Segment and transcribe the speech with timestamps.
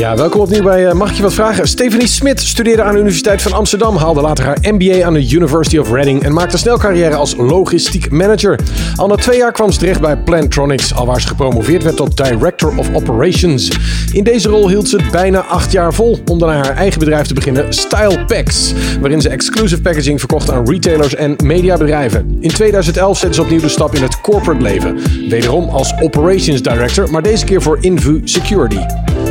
[0.00, 1.68] Ja, welkom opnieuw bij eh, Mag ik je wat vragen?
[1.68, 5.78] Stephanie Smit studeerde aan de Universiteit van Amsterdam, haalde later haar MBA aan de University
[5.78, 8.58] of Reading en maakte snel carrière als logistiek manager.
[8.96, 12.76] Al na twee jaar kwam ze terecht bij Plantronics, alwaar ze gepromoveerd werd tot Director
[12.76, 13.70] of Operations.
[14.12, 17.26] In deze rol hield ze het bijna acht jaar vol om daarna haar eigen bedrijf
[17.26, 22.36] te beginnen, Style Packs, waarin ze exclusive packaging verkocht aan retailers en mediabedrijven.
[22.40, 24.98] In 2011 zette ze opnieuw de stap in het corporate leven,
[25.28, 28.80] wederom als Operations Director, maar deze keer voor Invu Security.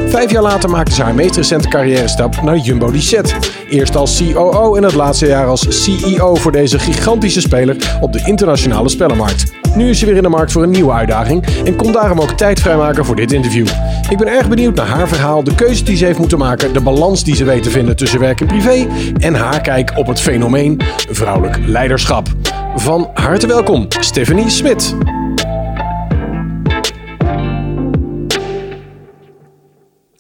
[0.10, 3.36] Vijf jaar later maakte ze haar meest recente carrière stap naar Jumbo Decet.
[3.70, 8.22] Eerst als COO en het laatste jaar als CEO voor deze gigantische speler op de
[8.26, 9.44] internationale spellenmarkt.
[9.76, 12.32] Nu is ze weer in de markt voor een nieuwe uitdaging en kon daarom ook
[12.32, 13.68] tijd vrijmaken voor dit interview.
[14.10, 16.82] Ik ben erg benieuwd naar haar verhaal, de keuze die ze heeft moeten maken, de
[16.82, 20.22] balans die ze weet te vinden tussen werk en privé en haar kijk op het
[20.22, 22.28] fenomeen vrouwelijk leiderschap.
[22.76, 24.96] Van harte welkom, Stephanie Smit.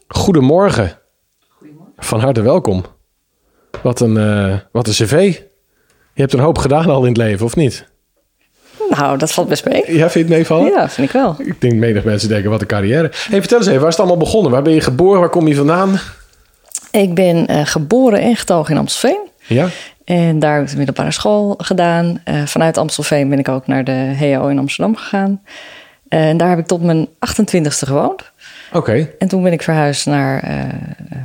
[0.09, 0.97] Goedemorgen.
[1.97, 2.85] Van harte welkom.
[3.81, 5.39] Wat een, eh, wat een cv.
[6.13, 7.87] Je hebt een hoop gedaan al in het leven, of niet?
[8.89, 9.83] Nou, dat valt best mee.
[9.87, 10.71] Ja, vind je het meevallen?
[10.71, 11.35] Ja, vind ik wel.
[11.37, 13.11] Ik denk menig mensen denken, wat een carrière.
[13.29, 14.51] Hey, vertel eens even, waar is het allemaal begonnen?
[14.51, 15.19] Waar ben je geboren?
[15.19, 15.99] Waar kom je vandaan?
[16.91, 19.27] Ik ben eh, geboren en getogen in Amstelveen.
[19.47, 19.67] Ja?
[20.05, 22.21] En daar heb ik de middelbare school gedaan.
[22.23, 25.41] Eh, vanuit Amstelveen ben ik ook naar de HO in Amsterdam gegaan.
[26.07, 28.31] en daar heb ik tot mijn 28ste gewoond.
[28.73, 29.09] Oké.
[29.19, 30.57] En toen ben ik verhuisd naar eh,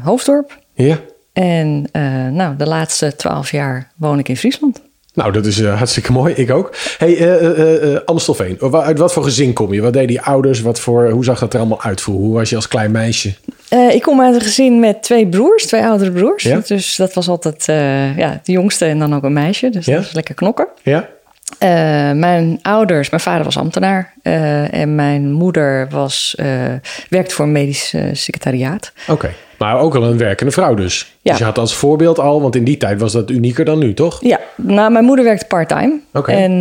[0.02, 0.58] Hoofddorp.
[0.74, 0.98] Ja.
[1.32, 4.80] En eh, nou, de laatste twaalf jaar woon ik in Friesland.
[5.14, 6.34] Nou, dat is eh, hartstikke mooi.
[6.34, 6.76] Ik ook.
[6.98, 8.58] Hey, Amstelveen.
[8.72, 9.80] Uit wat voor gezin kom je?
[9.80, 10.60] Wat deden die ouders?
[10.60, 12.14] Wat voor, hoe zag dat er allemaal uit voor?
[12.14, 13.34] Hoe was je als klein meisje?
[13.90, 16.42] Ik kom uit een gezin met twee broers, twee oudere broers.
[16.42, 16.60] Ja?
[16.66, 17.64] Dus dat was altijd
[18.16, 19.70] ja, de jongste en dan ook een meisje.
[19.70, 19.96] Dus Ja?
[19.96, 20.66] dat is lekker knokken.
[20.82, 21.08] Ja?
[21.58, 21.68] Eh,
[22.12, 26.46] mijn ouders, mijn vader was ambtenaar eh, en mijn moeder was, eh,
[27.08, 28.92] werkte voor een medisch secretariaat.
[29.08, 29.30] Oké.
[29.58, 31.16] Maar ook al een werkende vrouw dus.
[31.22, 31.30] Ja.
[31.30, 33.94] Dus je had als voorbeeld al, want in die tijd was dat unieker dan nu,
[33.94, 34.18] toch?
[34.20, 36.00] Ja, nou, mijn moeder werkte part-time.
[36.12, 36.32] Oké.
[36.32, 36.60] En,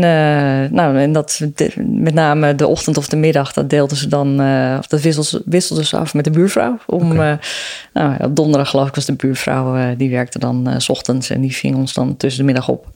[0.73, 4.39] nou, en dat de- met name de ochtend of de middag, dat deelden ze dan,
[4.79, 6.77] of dat wisselden ze, wisselden ze af met de buurvrouw.
[6.85, 7.15] Om,
[7.93, 11.55] nou, op donderdag geloof ik was de buurvrouw, die werkte dan s ochtends en die
[11.55, 12.87] ving ons dan tussen de middag op.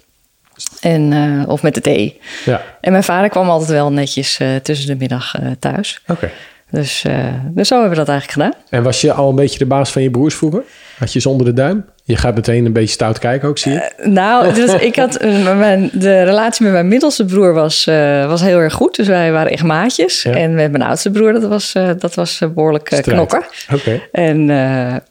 [0.79, 2.19] En, eh, of met de thee.
[2.45, 2.61] Ja.
[2.81, 6.01] En mijn vader kwam altijd wel netjes eh, tussen de middag eh, thuis.
[6.07, 6.29] Oké.
[6.71, 7.05] Dus,
[7.43, 8.63] dus zo hebben we dat eigenlijk gedaan.
[8.69, 10.63] En was je al een beetje de baas van je broers vroeger?
[10.97, 11.85] Had je ze onder de duim?
[12.03, 13.91] Je gaat meteen een beetje stout kijken ook, zie je?
[14.03, 17.83] Nou, dus ik had, mijn, de relatie met mijn middelste broer was,
[18.27, 18.95] was heel erg goed.
[18.95, 20.21] Dus wij waren echt maatjes.
[20.21, 20.31] Ja.
[20.31, 23.43] En met mijn oudste broer, dat was, dat was eh, behoorlijk eh, knokken.
[23.73, 24.01] Oké.
[24.11, 24.45] En,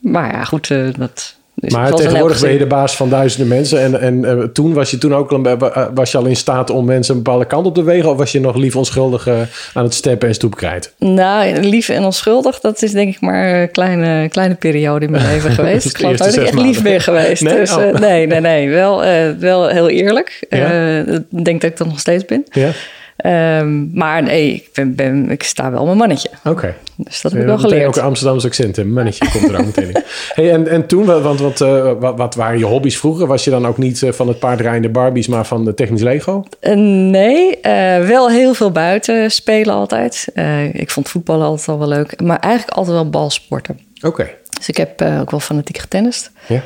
[0.01, 0.69] maar ja, goed,
[0.99, 1.36] dat...
[1.61, 3.81] Dus Maar tegenwoordig ben je de baas van duizenden mensen.
[3.81, 6.71] En, en eh, toen was je toen ook al, eh, was je al in staat
[6.71, 8.11] om mensen een bepaalde kant op te wegen?
[8.11, 9.35] Of was je nog lief onschuldig eh,
[9.75, 10.91] aan het steppen en stoepkrijten?
[10.99, 11.15] gezin.
[11.15, 15.27] Nou, lief en onschuldig, dat is denk ik maar een kleine, kleine periode in mijn
[15.33, 15.87] leven geweest.
[15.87, 17.43] Ik geloof dat ik echt lief ben geweest.
[17.43, 17.57] Nee?
[17.57, 17.99] Dus, Oh.
[17.99, 18.71] nee, nee, nee.
[18.71, 19.03] Wel,
[19.39, 20.47] wel heel eerlijk.
[20.51, 20.99] Ja?
[21.31, 22.45] Ik denk dat ik dat nog steeds ben.
[22.51, 22.71] Ja?
[23.17, 26.29] Ehm, maar nee, ik, ben, ben, ik sta wel mijn mannetje.
[26.45, 26.75] Oké.
[26.97, 27.89] Dus dat heb ik Eh, wel meteen geleerd.
[27.89, 28.77] ook een Amsterdamse accent.
[28.77, 30.03] Een mannetje komt er ook meteen in.
[30.35, 33.27] Hey, en, en toen, wa- want wat, eh, wat, wat waren je hobby's vroeger?
[33.27, 36.45] Was je dan ook niet eh, van het paardrijden Barbies, maar van de technisch Lego?
[36.75, 37.59] Nee,
[38.07, 40.27] wel heel veel buiten spelen altijd.
[40.73, 42.21] Ik vond voetballen altijd al wel leuk.
[42.21, 43.79] Maar eigenlijk altijd wel balsporten.
[44.03, 44.31] Oké.
[44.59, 46.31] Dus ik heb ook wel fanatiek getennist.
[46.49, 46.63] Ja.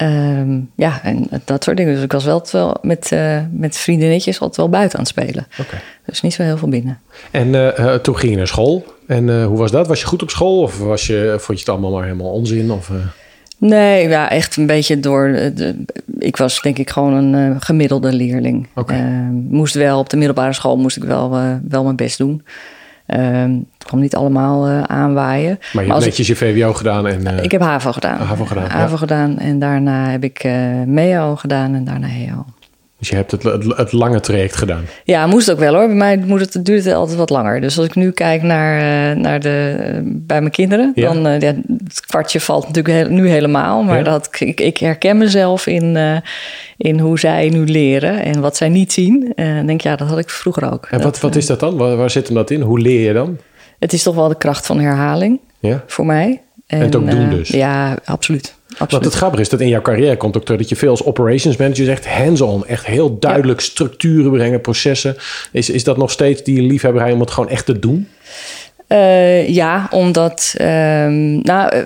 [0.00, 1.94] Ehm, ja, en dat soort dingen.
[1.94, 5.46] Dus ik was wel, met, eh, met vriendinnetjes altijd wel buiten aan het spelen.
[6.06, 7.00] Dus niet zo heel veel binnen.
[7.30, 8.84] En eh, eh, toen ging je naar school.
[9.06, 9.86] En hoe was dat?
[9.86, 10.62] Was je goed op school?
[10.62, 12.70] Of was je, vond je het allemaal maar helemaal onzin?
[12.70, 12.90] Of,
[13.58, 15.32] Nee, ja, echt een beetje door.
[15.54, 15.84] De,
[16.18, 18.68] ik was denk ik gewoon een gemiddelde leerling.
[18.74, 21.30] Ehm, moest wel op de middelbare school moest ik wel,
[21.68, 22.42] wel mijn best doen.
[23.10, 25.58] Ehm, het kwam niet allemaal eh, aanwaaien.
[25.72, 27.06] maar je hebt ik- netjes je VWO gedaan.
[27.06, 28.18] En, eh, Ik heb HAVO gedaan.
[28.18, 28.70] HAVO gedaan, ja.
[28.70, 30.52] HAVO gedaan en daarna heb ik eh
[30.86, 32.44] MEO gedaan en daarna HEO.
[33.00, 34.84] Dus je hebt het, het, het lange traject gedaan.
[35.04, 35.86] Ja, moest ook wel hoor.
[35.86, 37.60] Bij mij moet het, duurt het altijd wat langer.
[37.60, 38.78] Dus als ik nu kijk naar,
[39.10, 41.12] eh, naar de, eh, bij mijn kinderen, Ja.
[41.12, 41.54] dan uh, ja,
[41.84, 43.82] het kwartje valt natuurlijk nu helemaal.
[43.82, 44.02] Maar Ja.
[44.04, 45.98] dat, ik, ik herken mezelf in,
[46.76, 49.32] in hoe zij nu leren en wat zij niet zien.
[49.34, 50.86] En denk ja, dat had ik vroeger ook.
[50.90, 51.76] En dat, wat, wat is dat dan?
[51.76, 52.60] Waar, waar zit hem dat in?
[52.60, 53.38] Hoe leer je dan?
[53.78, 55.82] Het is toch wel de kracht van herhaling Ja?
[55.86, 56.40] voor mij.
[56.66, 57.48] En het ook doen uh, dus.
[57.48, 58.54] Ja, absoluut.
[58.70, 58.90] Absoluut.
[58.90, 61.04] Want het grappige is dat in jouw carrière komt ook terug dat je veel als
[61.04, 62.66] operations manager zegt hands-on.
[62.66, 65.16] Echt heel duidelijk structuren brengen, processen.
[65.52, 68.08] Is, is dat nog steeds die liefhebberij om het gewoon echt te doen?
[68.88, 70.54] Uh, ja, omdat.
[70.60, 71.82] Um, nou, uh,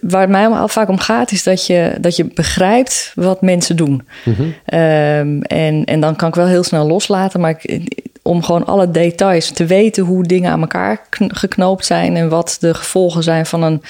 [0.00, 3.76] waar het mij al vaak om gaat, is dat je, dat je begrijpt wat mensen
[3.76, 4.02] doen.
[4.24, 4.44] Mm-hmm.
[4.46, 7.40] Um, en, en dan kan ik wel heel snel loslaten.
[7.40, 7.82] Maar ik,
[8.26, 12.74] om gewoon alle details te weten hoe dingen aan elkaar geknoopt zijn en wat de
[12.74, 13.82] gevolgen zijn van een,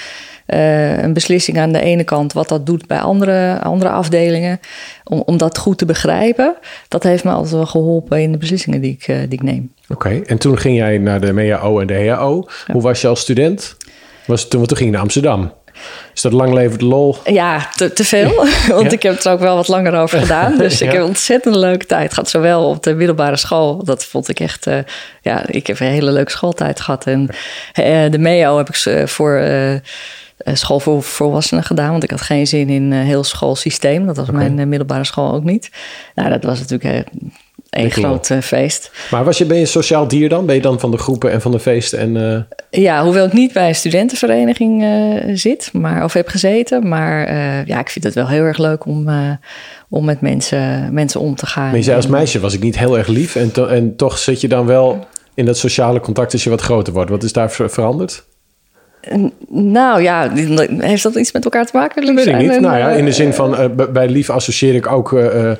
[0.47, 4.59] uh, een beslissing aan de ene kant, wat dat doet bij andere, andere afdelingen.
[5.03, 6.55] Om, om dat goed te begrijpen,
[6.87, 9.73] dat heeft me altijd wel geholpen in de beslissingen die ik, uh, die ik neem.
[9.87, 12.47] Oké, en toen ging jij naar de MEAO en de HAO.
[12.71, 13.77] Hoe was je als student?
[14.25, 15.51] Was, toen, toen ging je naar Amsterdam.
[16.13, 17.17] Is dat lang levend lol?
[17.25, 18.47] Ja, te, te veel.
[18.67, 20.57] Want ik heb er ook wel wat langer over gedaan.
[20.65, 22.29] Dus ik heb een ontzettend leuke tijd gehad.
[22.29, 23.83] Zowel op de middelbare school.
[23.83, 24.67] Dat vond ik echt...
[24.67, 24.77] Uh,
[25.21, 27.05] ja, ik heb een hele leuke schooltijd gehad.
[27.05, 27.29] En
[27.79, 29.39] uh, de MEO heb ik voor...
[29.39, 29.75] Uh,
[30.53, 34.05] school voor volwassenen gedaan, want ik had geen zin in een heel schoolsysteem.
[34.05, 34.49] Dat was okay.
[34.49, 35.69] mijn middelbare school ook niet.
[36.15, 37.05] Nou, dat was natuurlijk
[37.83, 38.91] een groot uh, feest.
[39.11, 40.45] Maar was je, ben je een sociaal dier dan?
[40.45, 41.99] Ben je dan van de groepen en van de feesten?
[41.99, 42.81] En, uh...
[42.83, 46.87] Ja, hoewel ik niet bij een studentenvereniging uh, zit maar, of heb gezeten.
[46.87, 47.27] Maar
[47.67, 49.09] ja, ik vind het wel heel erg leuk om,
[49.89, 51.67] om met mensen, mensen om te gaan.
[51.67, 53.35] Maar je zei als meisje was ik niet heel erg lief.
[53.35, 56.61] En, to en toch zit je dan wel in dat sociale contact als je wat
[56.61, 57.09] groter wordt.
[57.09, 58.25] Wat is daar veranderd?
[59.49, 60.31] Nou ja,
[60.77, 62.15] heeft dat iets met elkaar te maken?
[62.15, 62.59] Weet ik niet.
[62.59, 65.51] nou ja, in de zin van uh, bij lief associeer ik ook uh,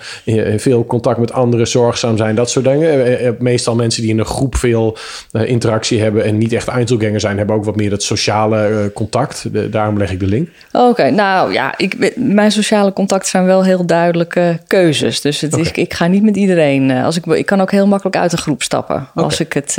[0.58, 3.36] veel contact met anderen, zorgzaam zijn, dat soort dingen.
[3.40, 4.98] meestal mensen die in een groep veel
[5.32, 9.54] interactie hebben en niet echt Einzelganger zijn, hebben ook wat meer dat sociale contact.
[9.54, 10.50] De, daarom leg ik de link.
[10.72, 15.22] Oké, nou ja, ik, mijn sociale contacten zijn wel heel duidelijke keuzes.
[15.22, 16.92] Dus het is, ik ga niet met iedereen.
[16.92, 19.08] als ik, ik kan ook heel makkelijk uit een groep stappen.
[19.12, 19.24] Okay.
[19.24, 19.76] Als ik het,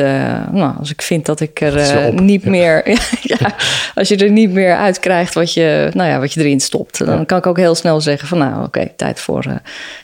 [0.53, 2.83] nou, als ik vind dat ik er niet meer.
[3.23, 3.55] ja,
[3.95, 7.07] als je er niet meer uit krijgt wat je, nou ja, wat je erin stopt.
[7.07, 9.55] Dan kan ik ook heel snel zeggen van nou oké, tijd, voor, uh,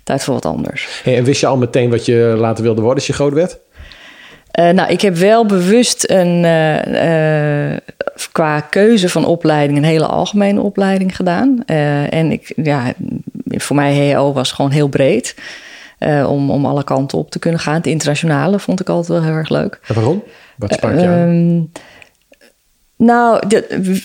[0.05, 1.01] tijd voor wat anders.
[1.03, 3.59] Hey, en wist je al meteen wat je later wilde worden als je groot werd?
[4.61, 7.77] Uh, nou, ik heb wel bewust een, uh,
[8.33, 11.65] qua keuze van opleiding een hele algemene opleiding gedaan.
[12.11, 12.93] en ik, ja,
[13.45, 15.35] voor mij HO was gewoon heel breed.
[16.27, 17.75] om, om alle kanten op te kunnen gaan.
[17.75, 19.81] Het internationale vond ik altijd wel heel erg leuk.
[19.87, 20.23] En waarom?
[20.57, 21.71] Wat sprak je aan?
[22.97, 24.03] Ehm, nou, de,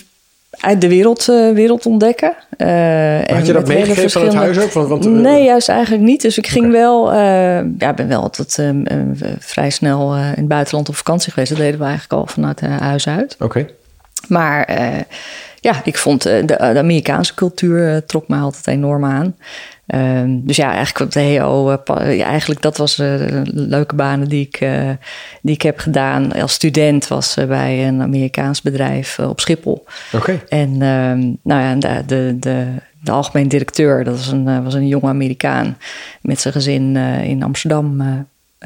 [0.50, 2.34] uit de wereld, uh, wereld ontdekken.
[2.58, 2.66] Uh,
[3.26, 4.72] had je dat meegegeven van het huis ook?
[4.72, 6.22] Want, want, uh, nee, juist eigenlijk niet.
[6.22, 6.80] Dus ik ging okay.
[6.80, 7.14] wel...
[7.78, 8.62] ja, ben wel altijd
[9.38, 11.50] vrij snel in het buitenland op vakantie geweest.
[11.50, 13.34] Dat deden we eigenlijk al vanuit huis uit.
[13.34, 13.44] Oké.
[13.44, 13.74] Okay.
[14.28, 14.72] Maar
[15.60, 19.36] ja, ik vond de, de, Amerikaanse cultuur trok me altijd enorm aan.
[19.94, 23.14] Um, dus ja, eigenlijk op de HO, uh, ja, eigenlijk dat was uh,
[23.44, 24.90] leuke banen die ik, uh,
[25.42, 26.32] die ik heb gedaan.
[26.32, 29.84] Als student was bij een Amerikaans bedrijf op Schiphol.
[30.12, 30.40] Oké.
[30.48, 32.66] En um, nou ja, de, de, de,
[33.00, 35.76] de, algemeen directeur, dat was een, was een jonge Amerikaan
[36.20, 38.02] met zijn gezin in Amsterdam.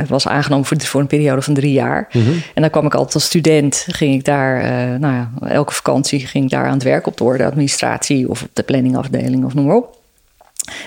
[0.08, 2.08] was aangenomen voor, voor een periode van drie jaar.
[2.12, 2.42] Mm -hmm.
[2.54, 4.62] En dan kwam ik altijd als student, ging ik daar,
[4.98, 8.48] nou ja, elke vakantie ging ik daar aan het werk op de administratie of op
[8.52, 10.00] de planningafdeling of noem maar op.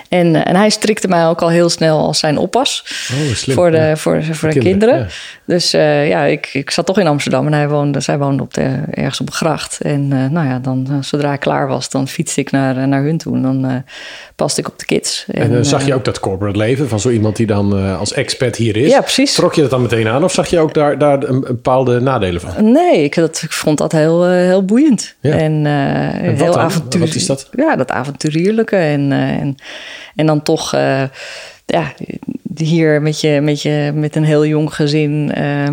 [0.08, 3.56] En, eh, en hij strikte mij ook al heel snel als zijn oppas oh, slim,
[3.56, 3.96] voor de, ja.
[3.96, 4.62] voor, voor de kinderen.
[4.62, 4.98] kinderen.
[4.98, 5.06] Ja.
[5.44, 8.54] Dus uh, ja, ik, ik zat toch in Amsterdam en hij woonde, zij woonde op
[8.54, 9.80] de, ergens op de gracht.
[9.80, 13.18] En uh, nou ja, dan, zodra ik klaar was, dan fietste ik naar, naar hun
[13.18, 13.34] toe.
[13.34, 13.84] En dan
[14.36, 15.24] paste ik op de kids.
[15.30, 18.56] En, en zag je ook dat corporate leven van zo iemand die dan als expert
[18.56, 18.90] hier is?
[18.90, 19.34] Ja, precies.
[19.34, 22.40] Trok je dat dan meteen aan of zag je ook daar, daar een, bepaalde nadelen
[22.40, 22.72] van?
[22.72, 25.14] Nee, ik, dat, ik vond dat heel, heel boeiend.
[25.20, 25.32] Ja.
[25.32, 27.12] En, en heel avontuurlijk.
[27.12, 27.48] Wat is dat?
[27.56, 29.12] Ja, dat avonturierlijke en...
[30.16, 31.02] en dan toch, uh,
[31.66, 31.92] ja,
[32.56, 35.68] hier met, je, met, je, met een heel jong gezin, uh,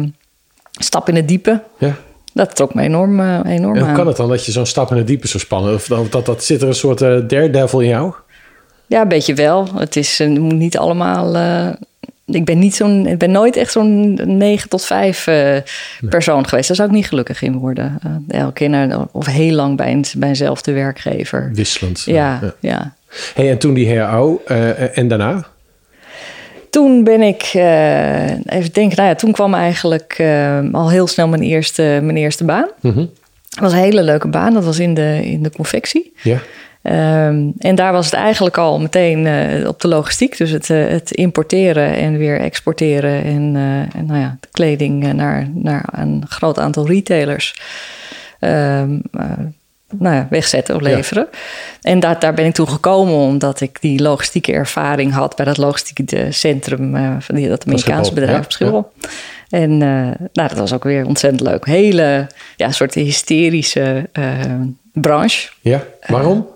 [0.72, 1.62] stap in het diepe.
[1.78, 1.96] Ja.
[2.34, 4.92] Dat trok me enorm, uh, enorm en hoe kan het dan dat je zo'n stap
[4.92, 5.76] in het diepe zo spannend?
[5.76, 8.14] Of dat, dat, dat zit er een soort daredevil in jou?
[8.88, 9.68] Ja, een beetje wel.
[9.76, 11.36] Het is niet allemaal.
[12.26, 15.24] ik ben, niet zo'n, ik ben nooit echt zo'n 9 tot 5
[16.10, 16.68] persoon geweest.
[16.68, 18.00] Daar zou ik niet gelukkig in worden.
[18.28, 21.52] elke keer naar, of heel lang bij, een, bij eenzelfde werkgever.
[21.54, 22.02] Wisselend.
[22.06, 22.54] Ja, ja.
[22.60, 22.94] ja.
[23.34, 25.46] Hey, en toen die HO uh, en daarna?
[26.70, 31.28] Toen ben ik, uh, even denken, nou ja, toen kwam eigenlijk uh, al heel snel
[31.28, 32.70] mijn eerste, mijn eerste baan.
[32.82, 33.10] Mm -hmm.
[33.50, 36.14] Dat was een hele leuke baan, dat was in de, in de confectie.
[36.22, 36.40] Ja.
[37.28, 40.38] Um, en daar was het eigenlijk al meteen uh, op de logistiek.
[40.38, 43.24] Dus het, uh, het, importeren en weer exporteren.
[43.24, 47.56] En, uh, en nou ja, de kleding naar, naar een groot aantal retailers.
[48.40, 49.02] Um,
[50.00, 51.28] nou ja, wegzetten of leveren.
[51.32, 51.38] Ja.
[51.82, 55.58] En daar, daar ben ik toen gekomen omdat ik die logistieke ervaring had bij dat
[55.58, 58.92] logistieke centrum uh, van die, dat Amerikaanse bedrijf ja, op Schiphol.
[59.00, 59.10] Ja.
[59.50, 59.78] En uh,
[60.34, 61.66] nou, dat was ook weer ontzettend leuk.
[61.66, 64.34] Hele ja, soort hysterische uh,
[64.94, 65.50] branche.
[65.62, 66.48] Ja, waarom?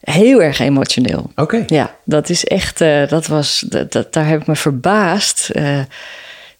[0.00, 1.30] heel erg emotioneel.
[1.30, 1.40] Oké.
[1.42, 1.64] Okay.
[1.66, 5.50] Ja, dat is echt, dat was, dat, dat, daar heb ik me verbaasd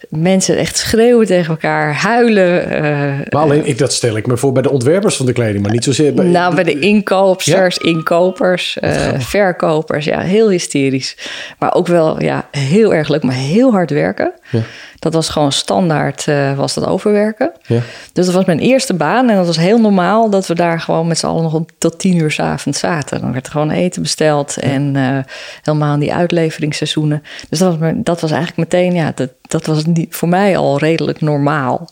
[0.09, 2.73] mensen echt schreeuwen tegen elkaar, huilen.
[2.73, 2.83] Uh,
[3.31, 5.73] maar alleen, ik, dat stel ik me voor bij de ontwerpers van de kleding, maar
[5.73, 6.25] niet zozeer bij...
[6.25, 10.05] Nou, bij de inkoopsters, inkopers, uh, verkopers.
[10.05, 11.17] Ja, heel hysterisch.
[11.59, 14.33] Maar ook wel ja, heel erg leuk, maar heel hard werken.
[14.51, 14.61] Ja.
[14.99, 17.53] Dat was gewoon standaard, uh, was dat overwerken.
[17.67, 17.81] Ja.
[18.13, 19.31] Dus dat was mijn eerste baan.
[19.31, 22.17] En dat was heel normaal dat we daar gewoon met z'n allen nog tot tien
[22.17, 23.21] uur s avonds zaten.
[23.21, 24.97] Dan werd er gewoon eten besteld en
[25.63, 27.23] helemaal in die uitleveringsseizoenen.
[27.49, 30.79] Dus dat was, dat was eigenlijk meteen, ja, dat, dat was niet, voor mij al
[30.79, 31.91] redelijk normaal.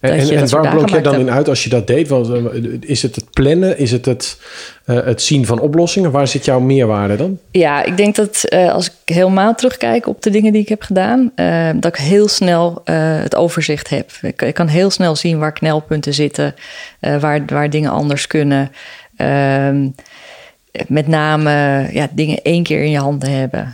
[0.00, 2.08] En, en, en waar blok je dan in uit als je dat deed?
[2.08, 3.78] Want, eh, is het het plannen?
[3.78, 4.38] Is het het,
[4.86, 6.10] uh, het zien van oplossingen?
[6.10, 7.38] Waar zit jouw meerwaarde dan?
[7.50, 10.82] Ja, ik denk dat uh, als ik helemaal terugkijk op de dingen die ik heb
[10.82, 14.10] gedaan, uh, dat ik heel snel het overzicht heb.
[14.22, 16.54] Ik, ik, kan heel snel zien waar knelpunten zitten,
[17.00, 18.72] waar, waar dingen anders kunnen.
[19.16, 19.88] Ehm,
[20.86, 21.50] met name
[21.92, 23.72] ja, dingen één keer in je handen hebben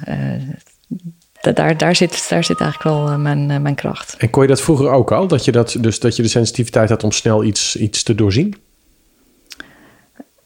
[1.40, 4.14] daar, daar, zit, daar zit eigenlijk wel eh, mijn, eh, mijn kracht.
[4.18, 5.26] En kon je dat vroeger ook al?
[5.26, 8.54] Dat je, dat, dus dat je de sensitiviteit had om snel iets, iets te doorzien?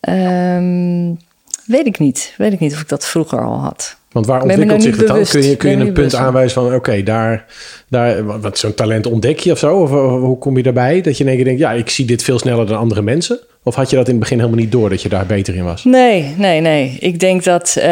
[0.09, 1.19] Um,
[1.67, 2.35] weet ik niet.
[2.37, 3.97] Weet ik niet of ik dat vroeger al had.
[4.13, 5.25] Want waar ontwikkelt zich het dan?
[5.25, 6.75] Kun je, kun je een punt aanwijzen van...
[6.75, 7.47] oké, daar,
[7.89, 9.77] daar, wat zo'n talent ontdek je of zo?
[9.77, 11.01] Of, hoe kom je daarbij?
[11.01, 11.61] Dat je in één keer denkt...
[11.61, 13.39] ja, ik zie dit veel sneller dan andere mensen?
[13.63, 14.89] Of had je dat in het begin helemaal niet door...
[14.89, 15.85] dat je daar beter in was?
[15.85, 16.97] Nee, nee, nee.
[17.01, 17.75] Ik denk dat...
[17.79, 17.85] Uh,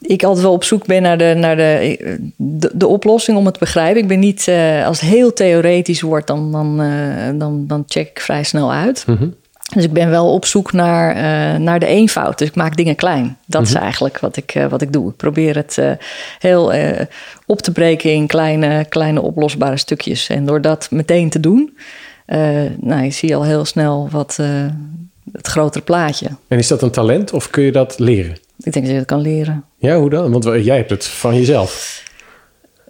[0.00, 1.96] ik altijd wel op zoek ben naar de, naar de,
[2.36, 4.02] de, de oplossing om het te begrijpen.
[4.02, 8.08] Ik ben niet, uh, als het heel theoretisch wordt, dan, dan, uh, dan, dan check
[8.08, 9.04] ik vrij snel uit.
[9.06, 9.34] Mm -hmm.
[9.74, 12.38] Dus ik ben wel op zoek naar, uh, naar de eenvoud.
[12.38, 13.36] Dus ik maak dingen klein.
[13.46, 13.76] Dat mm -hmm.
[13.76, 15.10] is eigenlijk wat ik, wat ik doe.
[15.10, 15.78] Ik probeer het
[16.38, 16.72] heel
[17.46, 20.28] op te breken in kleine, kleine oplosbare stukjes.
[20.28, 21.76] En door dat meteen te doen,
[22.80, 24.38] nou, je zie al heel snel wat,
[25.32, 26.26] het grotere plaatje.
[26.48, 28.36] En is dat een talent of kun je dat leren?
[28.62, 29.64] Ik denk dat je dat kan leren.
[29.78, 30.32] Ja, hoe dan?
[30.32, 32.02] Want jij hebt het van jezelf.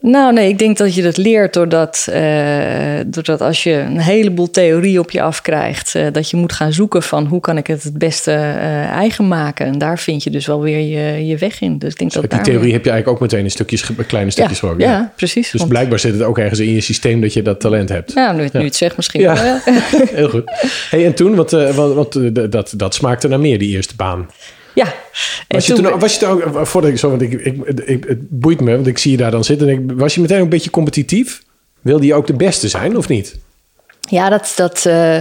[0.03, 4.51] Nou, nee, ik denk dat je dat leert doordat, uh, doordat als je een heleboel
[4.51, 7.83] theorie op je afkrijgt, uh, dat je moet gaan zoeken van hoe kan ik het
[7.83, 9.67] het beste uh, eigen maken.
[9.67, 11.79] En daar vind je dus wel weer je, je weg in.
[11.79, 14.31] Dus ik denk dus dat die theorie heb je eigenlijk ook meteen in stukjes, kleine
[14.31, 14.81] stukjes ja, voor.
[14.81, 15.51] Ja, ja, precies.
[15.51, 15.73] Dus want...
[15.73, 18.13] blijkbaar zit het ook ergens in je systeem dat je dat talent hebt.
[18.13, 19.43] Ja, nu, nu het zegt misschien ja.
[19.43, 19.59] wel.
[20.21, 20.43] Heel goed.
[20.91, 24.29] Hey, en toen, want, want, want dat, dat smaakte naar meer, die eerste baan.
[24.81, 24.95] Ja.
[25.49, 28.19] Was je, toen, was je toen ook, voordat ik zo, want ik, ik, ik, het
[28.41, 29.69] boeit me, want ik zie je daar dan zitten.
[29.69, 31.43] En ik, was je meteen een beetje competitief?
[31.81, 33.39] Wilde je ook de beste zijn of niet?
[34.01, 35.17] Ja, dat, dat uh,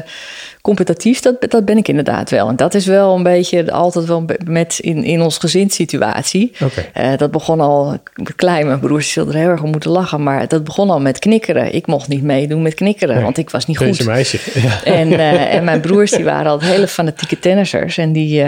[0.61, 2.47] competitief, dat, dat ben ik inderdaad wel.
[2.47, 6.51] En dat is wel een beetje altijd wel met in, in onze gezinssituatie.
[6.63, 7.11] Okay.
[7.11, 7.97] Uh, dat begon al
[8.35, 8.67] klein.
[8.67, 10.23] Mijn broers zullen er heel erg om moeten lachen.
[10.23, 11.73] Maar dat begon al met knikkeren.
[11.73, 14.05] Ik mocht niet meedoen met knikkeren, nee, want ik was niet goed.
[14.05, 14.37] Meisje.
[14.53, 14.83] Ja.
[14.83, 17.97] En, uh, en mijn broers die waren al hele fanatieke tennissers.
[17.97, 18.43] En die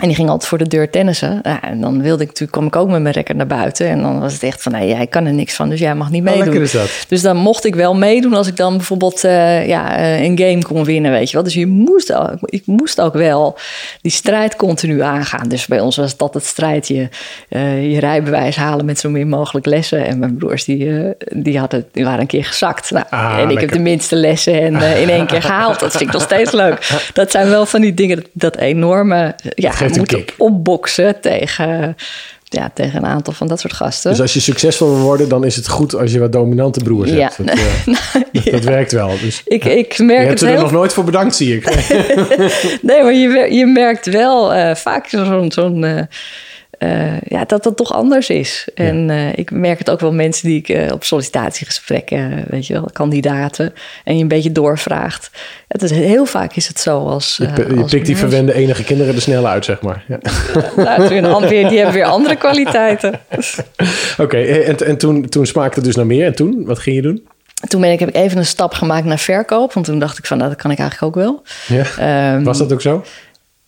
[0.00, 1.40] en die ging altijd voor de deur tennissen.
[1.42, 3.86] Ja, en dan wilde ik natuurlijk, kwam ik ook met mijn rekker naar buiten.
[3.88, 6.10] En dan was het echt van, nee, jij kan er niks van, dus jij mag
[6.10, 6.66] niet Oh, meedoen.
[7.08, 10.62] Dus dan mocht ik wel meedoen als ik dan bijvoorbeeld uh, ja, uh, een game
[10.62, 11.44] kon winnen, weet je wel.
[11.44, 13.58] Dus je moest ook, ik moest ook wel
[14.02, 15.48] die strijd continu aangaan.
[15.48, 17.08] Dus bij ons was dat het strijd, je,
[17.48, 20.06] uh, je rijbewijs halen met zo min mogelijk lessen.
[20.06, 22.90] En mijn broers, die, die, hadden, die waren een keer gezakt.
[22.90, 23.60] Nou, Ah, en ik lekker.
[23.60, 25.80] heb de minste lessen en in één keer gehaald.
[25.80, 26.90] Dat vind ik nog steeds leuk.
[27.12, 29.34] Dat zijn wel van die dingen, dat, dat enorme...
[29.54, 30.34] Ja, moeten kick.
[30.38, 31.96] opboksen tegen,
[32.44, 34.10] ja, tegen een aantal van dat soort gasten.
[34.10, 37.10] Dus als je succesvol wil worden, dan is het goed als je wat dominante broers
[37.10, 37.16] Ja.
[37.16, 37.36] hebt.
[37.46, 39.10] Dat, eh, dat, dat werkt wel.
[39.20, 40.60] Dus ik, ik je merk hebt het er heel...
[40.60, 41.64] nog nooit voor bedankt, zie ik.
[42.82, 45.52] Nee, maar je, je merkt wel eh, vaak zo'n...
[45.52, 46.02] zo'n eh,
[46.80, 48.68] eh, ja, dat dat toch anders is.
[48.74, 52.72] En eh, ik merk het ook wel mensen die ik eh, op sollicitatiegesprekken, weet je
[52.72, 55.30] wel, kandidaten, en je een beetje doorvraagt.
[55.68, 57.36] Het is, heel vaak is het zo als.
[57.36, 60.04] Je, je als pikt die verwende enige kinderen er snel uit, zeg maar.
[60.08, 60.18] Ja.
[60.76, 63.20] Nou, een die hebben weer andere kwaliteiten.
[64.18, 66.26] Oké, en, en toen, toen smaakte het dus naar meer.
[66.26, 67.28] En toen, wat ging je doen?
[67.68, 69.72] Toen ben ik, heb ik even een stap gemaakt naar verkoop.
[69.72, 71.42] Want toen dacht ik van, nou, dat kan ik eigenlijk ook wel.
[71.66, 71.84] Ja.
[72.34, 73.04] Ehm, Was dat ook zo?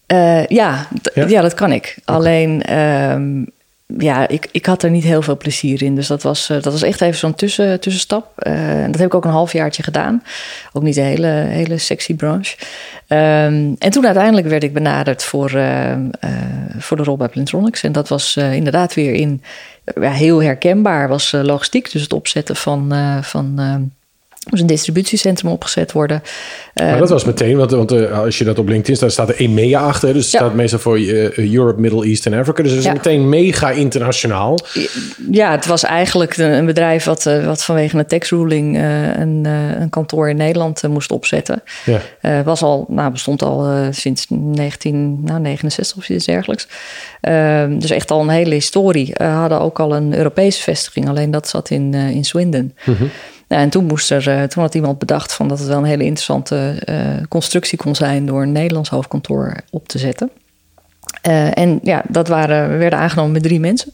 [0.06, 1.26] Eh, ja, Ja?
[1.26, 1.40] ja?
[1.40, 1.96] dat kan ik.
[2.04, 3.42] Alleen, ehm,
[3.98, 5.94] ja, ik, ik had er niet heel veel plezier in.
[5.94, 8.32] Dus dat was, eh, dat was echt even zo'n tussen, tussenstap.
[8.36, 10.22] Eh, dat heb ik ook een halfjaartje gedaan.
[10.72, 12.56] Ook niet een hele, hele sexy branche.
[13.06, 16.30] Ehm, en toen uiteindelijk werd ik benaderd voor, ehm, eh,
[16.78, 17.82] voor de rol bij Plantronics.
[17.82, 19.42] En dat was inderdaad weer in,
[20.00, 21.08] ja, heel herkenbaar.
[21.08, 22.92] Was logistiek, dus het opzetten van...
[23.22, 23.60] van
[24.50, 26.22] moest een distributiecentrum opgezet worden.
[26.74, 29.36] Maar dat was meteen, want, want uh, als je dat op LinkedIn staat, staat er
[29.36, 30.12] EMEA achter.
[30.12, 30.38] Dus het ja.
[30.38, 32.62] staat meestal voor uh, Europe, Middle East en Africa.
[32.62, 32.92] Dus het is ja.
[32.92, 34.58] meteen mega internationaal.
[35.30, 38.76] Ja, het was eigenlijk een bedrijf wat, uh, wat vanwege een tax ruling
[39.16, 41.62] een, een, kantoor in Nederland moest opzetten.
[41.84, 42.42] Ja.
[42.42, 46.66] was al, nou, bestond al sinds 1969 of iets dergelijks.
[47.20, 49.12] Ehm, dus echt al een hele historie.
[49.18, 52.74] hadden ook al een Europese vestiging, alleen dat zat in, in Swindon.
[52.84, 53.10] Mm -hmm.
[53.52, 55.84] Nou, en toen, moest er, uh, toen had iemand bedacht van dat het wel een
[55.84, 56.96] hele interessante uh,
[57.28, 60.30] constructie kon zijn door een Nederlands hoofdkantoor op te zetten.
[61.28, 63.92] Uh, en ja, dat waren, we werden aangenomen met drie mensen.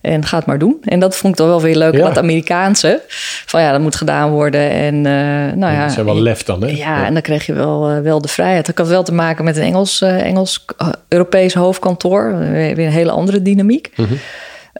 [0.00, 0.76] En ga het maar doen.
[0.84, 1.94] En dat vond ik dan wel weer leuk.
[1.94, 2.06] Ja.
[2.06, 3.02] Dat Amerikaanse.
[3.46, 4.70] Van ja, dat moet gedaan worden.
[4.70, 5.00] En
[5.58, 5.82] nou ja.
[5.82, 6.68] Dat zijn wel lef dan, hè?
[6.68, 8.66] Ja, ja, en dan kreeg je wel, wel de vrijheid.
[8.66, 10.64] Dat had wel te maken met een Engels, Engels
[11.08, 12.38] Europees hoofdkantoor.
[12.52, 13.92] Weer een hele andere dynamiek.
[13.96, 14.18] Mm -hmm.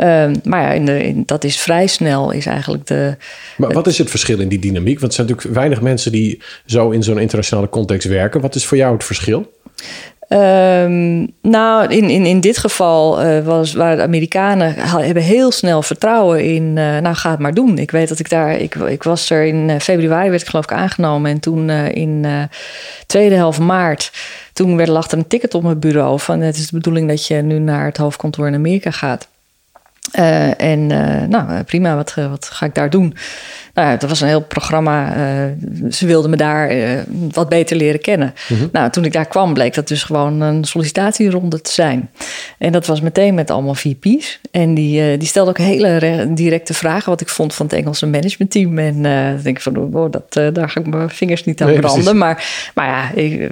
[0.01, 3.17] Um, maar ja, in de, in, dat is vrij snel, is eigenlijk de.
[3.57, 5.01] Maar wat is het verschil in die dynamiek?
[5.01, 8.41] Want er zijn natuurlijk weinig mensen die zo in zo'n internationale context werken.
[8.41, 9.55] Wat is voor jou het verschil?
[10.29, 15.83] Um, nou, in, in, in dit geval uh, was, waren de Amerikanen hebben heel snel
[15.83, 16.63] vertrouwen in.
[16.63, 17.79] Uh, nou, ga het maar doen.
[17.79, 18.57] Ik weet dat ik daar.
[18.57, 21.31] Ik, ik was er in februari, werd ik geloof ik aangenomen.
[21.31, 22.27] En toen in
[23.07, 24.13] tweede helft maart.
[24.53, 26.21] Toen werd, lag er een ticket op mijn bureau.
[26.21, 29.29] Van het is de bedoeling dat je nu naar het hoofdkantoor in Amerika gaat.
[30.13, 33.15] Uh, en uh, nou, prima, wat, wat ga ik daar doen?
[33.75, 35.17] Nou, ja, dat was een heel programma.
[35.17, 36.73] Uh, ze wilden me daar
[37.31, 38.35] wat beter leren kennen.
[38.49, 38.69] Mm -hmm.
[38.73, 42.11] Nou, toen ik daar kwam, bleek dat dus gewoon een sollicitatieronde te zijn.
[42.59, 44.41] En dat was meteen met allemaal VP's.
[44.51, 48.79] En die, die stelden ook hele directe vragen, wat ik vond van het Engelse managementteam.
[48.79, 51.79] En dan denk ik van, oh, dat, daar ga ik mijn vingers niet aan nee,
[51.79, 52.17] branden.
[52.17, 53.51] Maar, maar ja, ik,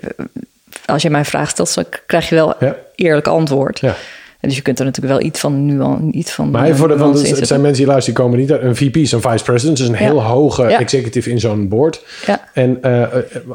[0.87, 2.77] als je mij vraagt stelt, krijg je wel ja.
[2.95, 3.81] eerlijk antwoord.
[3.81, 3.97] Ja
[4.45, 6.51] dus je kunt er natuurlijk wel iets van nu al iets van.
[6.51, 8.63] Maar voor de, want het zijn mensen die luisteren, die komen niet uit.
[8.63, 10.79] Een VP is een vice president, dus een heel hoge ja.
[10.79, 12.03] executive in zo'n board.
[12.27, 12.49] Ja.
[12.53, 13.07] En uh,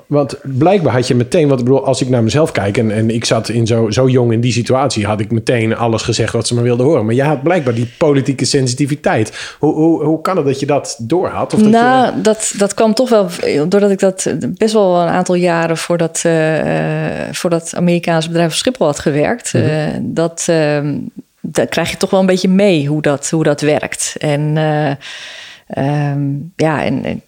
[0.08, 3.10] want blijkbaar had je meteen, wat ik bedoel, als ik naar mezelf kijk en, en
[3.10, 6.48] ik zat in zo, zo jong in die situatie, had ik meteen alles gezegd wat
[6.48, 7.06] ze maar wilden horen.
[7.06, 9.56] Maar je had blijkbaar die politieke sensitiviteit.
[9.60, 11.54] Hoe, hoe, hoe kan het dat je dat doorhad?
[11.54, 12.22] Of dat nou, je...
[12.22, 13.28] dat, dat kwam toch wel
[13.68, 16.34] doordat ik dat best wel een aantal jaren voordat, uh,
[17.32, 19.54] voor dat Amerikaanse bedrijf Schiphol had gewerkt.
[19.54, 20.14] Mm -hmm.
[20.14, 20.48] dat
[20.86, 21.10] um,
[21.42, 24.16] daar krijg je toch wel een beetje mee hoe dat, hoe dat werkt.
[24.18, 24.92] En uh,
[25.78, 27.22] um, ja, en, en,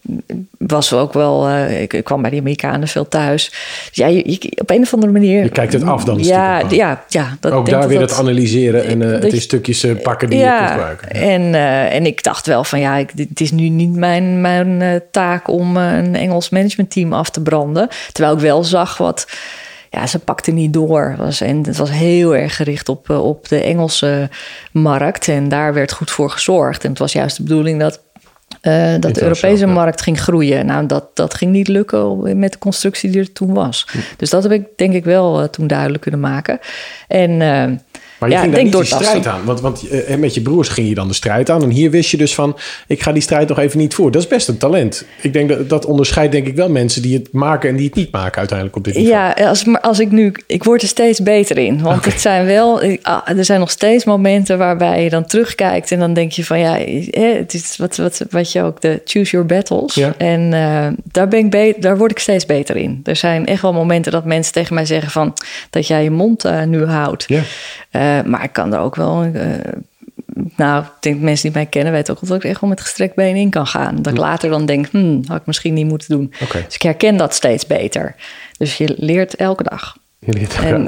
[0.57, 1.49] was ook wel.
[1.49, 3.49] Uh, ik, ik, kwam bij die Amerikanen veel thuis.
[3.49, 5.43] Dus ja, je, je, op een of andere manier.
[5.43, 6.23] Je kijkt het af dan.
[6.23, 7.37] Ja, ja, ja.
[7.39, 10.53] Dat, ook daar weer dat, het analyseren en uh, het is stukjes pakken die ja,
[10.53, 11.19] je kunt gebruiken.
[11.19, 11.21] Ja.
[11.21, 11.55] En,
[11.91, 15.77] en ik dacht wel van ja, ik, het is nu niet mijn, mijn taak om
[15.77, 17.87] een Engels managementteam af te branden.
[18.11, 19.27] Terwijl ik wel zag wat
[19.91, 21.15] ja, ze pakte niet door.
[21.17, 24.29] Was, en het was heel erg gericht op, eh, op de Engelse
[24.71, 25.27] markt.
[25.27, 26.83] En daar werd goed voor gezorgd.
[26.83, 28.01] En het was juist de bedoeling dat.
[28.61, 30.65] Uh, dat de Europese markt ging groeien.
[30.65, 33.87] Nou, dat, dat ging niet lukken met de constructie die er toen was.
[33.91, 33.97] Hm.
[34.17, 36.59] Dus dat heb ik denk ik wel uh, toen duidelijk kunnen maken.
[37.07, 37.41] En
[38.21, 39.45] maar je ja, ging daar niet de strijd aan.
[39.45, 41.63] Want, want uh, met je broers ging je dan de strijd aan.
[41.63, 42.57] En hier wist je dus van,
[42.87, 44.11] ik ga die strijd nog even niet voor.
[44.11, 45.05] Dat is best een talent.
[45.21, 47.95] Ik denk dat dat onderscheidt denk ik wel mensen die het maken en die het
[47.95, 49.15] niet maken uiteindelijk op dit niveau.
[49.15, 51.81] Ja, als, als ik nu, ik word er steeds beter in.
[51.81, 52.11] Want okay.
[52.11, 56.13] het zijn wel, ah, er zijn nog steeds momenten waarbij je dan terugkijkt en dan
[56.13, 56.77] denk je van ja,
[57.37, 59.93] het is wat, wat, wat je ook de choose your battles.
[59.93, 60.13] Ja.
[60.17, 63.01] En uh, daar, ben ik daar word ik steeds beter in.
[63.03, 65.33] Er zijn echt wel momenten dat mensen tegen mij zeggen van
[65.69, 67.25] dat jij je mond uh, nu houdt.
[67.27, 67.41] Ja.
[67.91, 69.25] Uh, maar ik kan er ook wel.
[69.25, 69.55] Uh,
[70.55, 73.15] nou, ik denk mensen die mij kennen weten ook dat ik echt wel met gestrekt
[73.15, 74.01] been in kan gaan.
[74.01, 76.33] Dat ik later dan denk, hmm, had ik misschien niet moeten doen.
[76.41, 76.63] Okay.
[76.65, 78.15] Dus ik herken dat steeds beter.
[78.57, 79.97] Dus je leert elke dag.
[80.25, 80.87] En,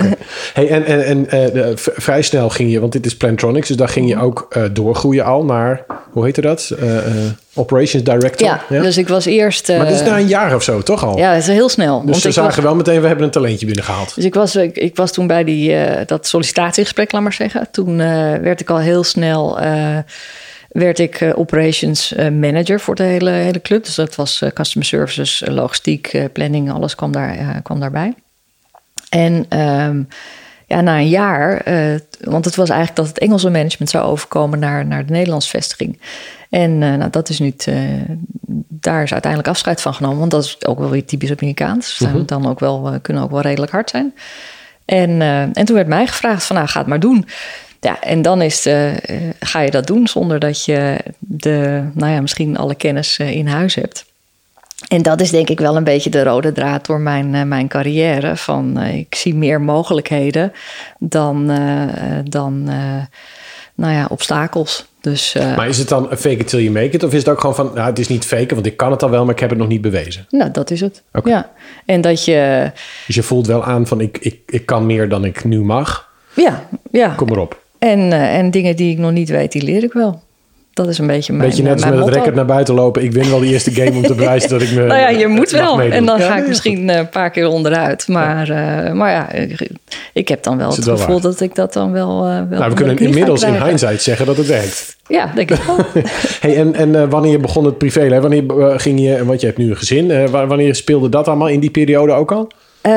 [0.53, 3.77] hey, en, en, en uh, de, vrij snel ging je, want dit is Plantronics, dus
[3.77, 6.75] daar ging je ook uh, doorgroeien al naar, hoe heette dat?
[6.83, 6.97] Uh,
[7.53, 8.47] Operations Director.
[8.47, 9.67] Ja, ja, dus ik was eerst...
[9.67, 11.17] maar dat is na een jaar of zo, toch al?
[11.17, 12.05] Ja, dat is heel snel.
[12.05, 14.15] Dus ze zagen was, wel meteen, we hebben een talentje binnengehaald.
[14.15, 17.67] Dus ik was, ik, ik was toen bij die, dat sollicitatiegesprek, laat maar zeggen.
[17.71, 17.97] Toen
[18.41, 19.59] werd ik al heel snel
[20.67, 23.83] werd ik uh, operations uh, manager voor de hele, hele club.
[23.85, 28.13] Dus dat was uh, customer services, logistiek, planning, alles kwam, daar, kwam daarbij.
[29.13, 30.07] En um,
[30.67, 34.59] ja, na een jaar, uh, want het was eigenlijk dat het Engelse management zou overkomen
[34.59, 35.99] naar, naar de Nederlandse vestiging.
[36.49, 38.03] En uh, nou, dat is nu, te,
[38.69, 41.95] daar is uiteindelijk afscheid van genomen, want dat is ook wel weer typisch Amerikaans.
[41.95, 42.25] Ze uh-huh.
[42.25, 44.13] dan ook wel, kunnen ook wel redelijk hard zijn.
[44.85, 45.21] En,
[45.53, 47.25] en toen werd mij gevraagd van nou, ga het maar doen.
[47.79, 48.67] Ja, en dan is
[49.39, 53.75] ga je dat doen zonder dat je de, nou ja, misschien alle kennis in huis
[53.75, 54.05] hebt.
[54.87, 57.67] En dat is denk ik wel een beetje de rode draad door mijn, uh, mijn
[57.67, 58.35] carrière.
[58.35, 60.53] Van uh, ik zie meer mogelijkheden
[60.99, 61.83] dan, uh,
[62.23, 62.63] dan
[63.75, 64.85] nou ja, obstakels.
[65.01, 67.03] Dus, maar is het dan fake it till you make it?
[67.03, 69.03] Of is het ook gewoon van, nou, het is niet faken, want ik kan het
[69.03, 70.25] al wel, maar ik heb het nog niet bewezen?
[70.29, 71.03] Nou, dat is het.
[71.13, 71.33] Okay.
[71.33, 71.49] Ja.
[71.85, 72.71] En dat je...
[73.07, 76.11] Dus je voelt wel aan van, ik, ik, ik kan meer dan ik nu mag.
[76.35, 77.07] Ja, ja.
[77.07, 77.61] Kom erop.
[77.79, 80.21] En, en dingen die ik nog niet weet, die leer ik wel.
[80.73, 83.03] Dat is een beetje mijn Beetje net als met het record naar buiten lopen.
[83.03, 85.27] Ik win wel de eerste game om te bewijzen dat ik me Nou ja, je
[85.27, 85.81] moet wel.
[85.81, 88.07] En dan ga ik misschien een paar keer onderuit.
[88.07, 89.27] Maar ja, uh, maar ja
[90.13, 92.27] ik heb dan wel het, het gevoel dat ik dat dan wel...
[92.27, 94.97] Uh, wel nou, we kunnen inmiddels in hindsight zeggen dat het werkt.
[95.07, 95.77] Ja, denk ik wel.
[96.39, 98.01] hey, en en uh, wanneer begon het privé?
[98.01, 98.21] Hè?
[98.21, 98.43] Wanneer
[98.79, 99.25] ging je...
[99.25, 100.29] Want je hebt nu een gezin.
[100.29, 102.51] wanneer speelde dat allemaal in die periode ook al?
[102.87, 102.93] Uh,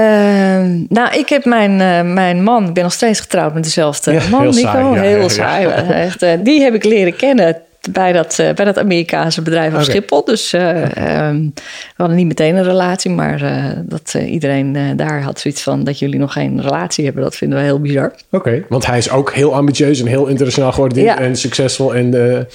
[0.89, 4.23] nou, ik heb mijn, uh, mijn man, ik ben nog steeds getrouwd met dezelfde ja,
[4.31, 4.69] man, heel Nico.
[4.69, 5.67] Saai, ja, heel saai.
[5.67, 7.57] Echt, uh, die heb ik leren kennen
[7.91, 9.85] bij dat, uh, bij dat Amerikaanse bedrijf op okay.
[9.85, 10.25] Schiphol.
[10.25, 10.83] Dus uh,
[11.29, 15.85] um, we hadden niet meteen een relatie, maar uh, dat iedereen daar had zoiets van
[15.85, 17.23] dat jullie nog geen relatie hebben.
[17.23, 18.07] Dat vinden we heel bizar.
[18.07, 21.19] Oké, okay, want hij is ook heel ambitieus en heel internationaal geworden ja.
[21.19, 22.47] en succesvol en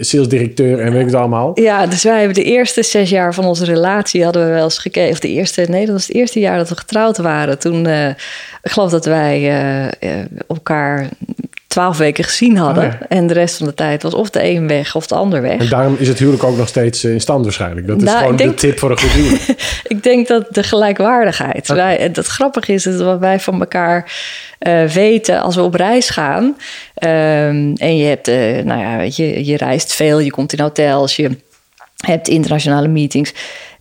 [0.00, 1.60] salesdirecteur en weet ik het allemaal.
[1.60, 4.78] Ja, dus wij hebben de eerste zes jaar van onze relatie hadden we wel eens
[4.78, 5.12] gekeken.
[5.12, 7.58] Of de eerste, nee, dat was het eerste jaar dat we getrouwd waren.
[7.58, 7.86] Toen,
[8.62, 9.50] ik geloof dat wij
[10.48, 11.08] elkaar
[11.74, 12.84] twaalf weken gezien hadden.
[12.84, 15.42] Oh en de rest van de tijd was of de een weg of de ander
[15.42, 15.60] weg.
[15.60, 17.86] En daarom is het huwelijk ook nog steeds in stand waarschijnlijk.
[17.86, 19.42] Dat is nou, gewoon de tip voor een goed huwelijk.
[19.94, 21.70] ik denk dat de gelijkwaardigheid.
[21.70, 21.76] Okay.
[21.76, 24.12] Wij, het grappige is dat wat wij van elkaar
[24.60, 26.44] uh, weten als we op reis gaan.
[26.44, 30.60] Um, en je hebt, uh, nou ja, weet je, je reist veel, je komt in
[30.60, 31.30] hotels, je
[31.96, 33.32] hebt internationale meetings.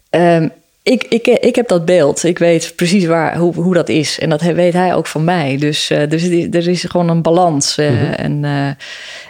[0.09, 0.51] Um,
[0.83, 2.23] ik, ik, ik heb dat beeld.
[2.23, 4.19] Ik weet precies waar, hoe, hoe dat is.
[4.19, 5.57] En dat weet hij ook van mij.
[5.57, 7.77] Dus, uh, dus er is gewoon een balans.
[7.77, 8.11] Uh, mm -hmm.
[8.13, 8.77] en, uh, en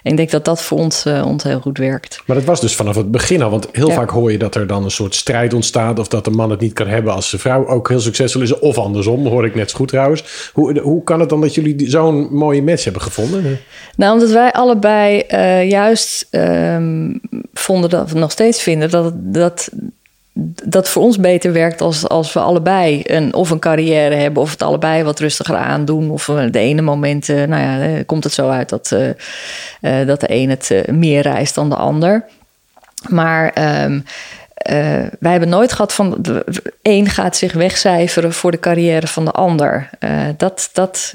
[0.03, 2.21] ik denk dat dat voor ons, ons heel goed werkt.
[2.25, 3.49] Maar dat was dus vanaf het begin al.
[3.49, 3.93] Want heel ja.
[3.93, 5.99] vaak hoor je dat er dan een soort strijd ontstaat.
[5.99, 8.59] Of dat de man het niet kan hebben als de vrouw ook heel succesvol is.
[8.59, 10.49] Of andersom, hoor ik net zo goed trouwens.
[10.53, 13.59] Hoe, hoe kan het dan dat jullie zo'n mooie match hebben gevonden?
[13.95, 15.23] Nou, omdat wij allebei
[15.67, 17.21] juist um,
[17.53, 19.69] vonden dat we nog steeds vinden dat, dat
[20.63, 24.51] dat voor ons beter werkt als, als we allebei een, of een carrière hebben, of
[24.51, 26.09] het allebei wat rustiger aandoen.
[26.09, 28.91] Of de ene moment, uh, nou ja, komt het zo uit dat,
[29.81, 32.25] uh, dat de een het meer reist dan de ander.
[33.09, 33.99] Maar uh,
[35.19, 36.43] wij hebben nooit gehad van de
[36.81, 39.89] een gaat zich wegcijferen voor de carrière van de ander.
[39.99, 41.13] Uh, dat, dat,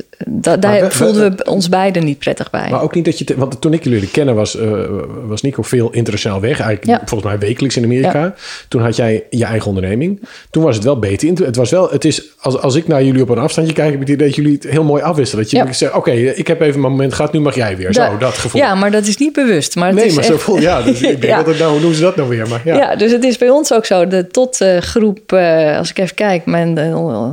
[0.61, 2.70] daar voelden we, ons beiden niet prettig bij.
[2.70, 4.84] Maar ook niet dat je, te, want toen ik jullie kennen was, uh,
[5.26, 6.61] was Nico veel internationaal weg.
[6.61, 7.06] Eigenlijk ja.
[7.06, 8.34] volgens mij wekelijks in Amerika.
[8.68, 10.20] Toen had jij je eigen onderneming.
[10.50, 11.44] Toen was het wel beter.
[11.44, 14.00] Het was wel, het is, als, als ik naar jullie op een afstandje kijk, heb
[14.00, 15.44] ik het idee dat jullie het heel mooi afwisselen.
[15.44, 17.92] Dat je zegt, oké, ik heb even mijn moment gehad, nu mag jij weer.
[17.92, 18.61] Zo, dat gevoel.
[18.61, 19.76] Ja, maar dat is niet bewust.
[19.76, 20.82] Maar nee, maar zo voel ja.
[20.82, 22.48] Dus ik denk dat, nou, hoe doen ze dat nou weer?
[22.48, 22.76] Maar, ja.
[22.76, 24.07] ja, dus het is bij ons ook zo.
[24.07, 27.33] De tot uh, als ik even kijk, mijn, uh,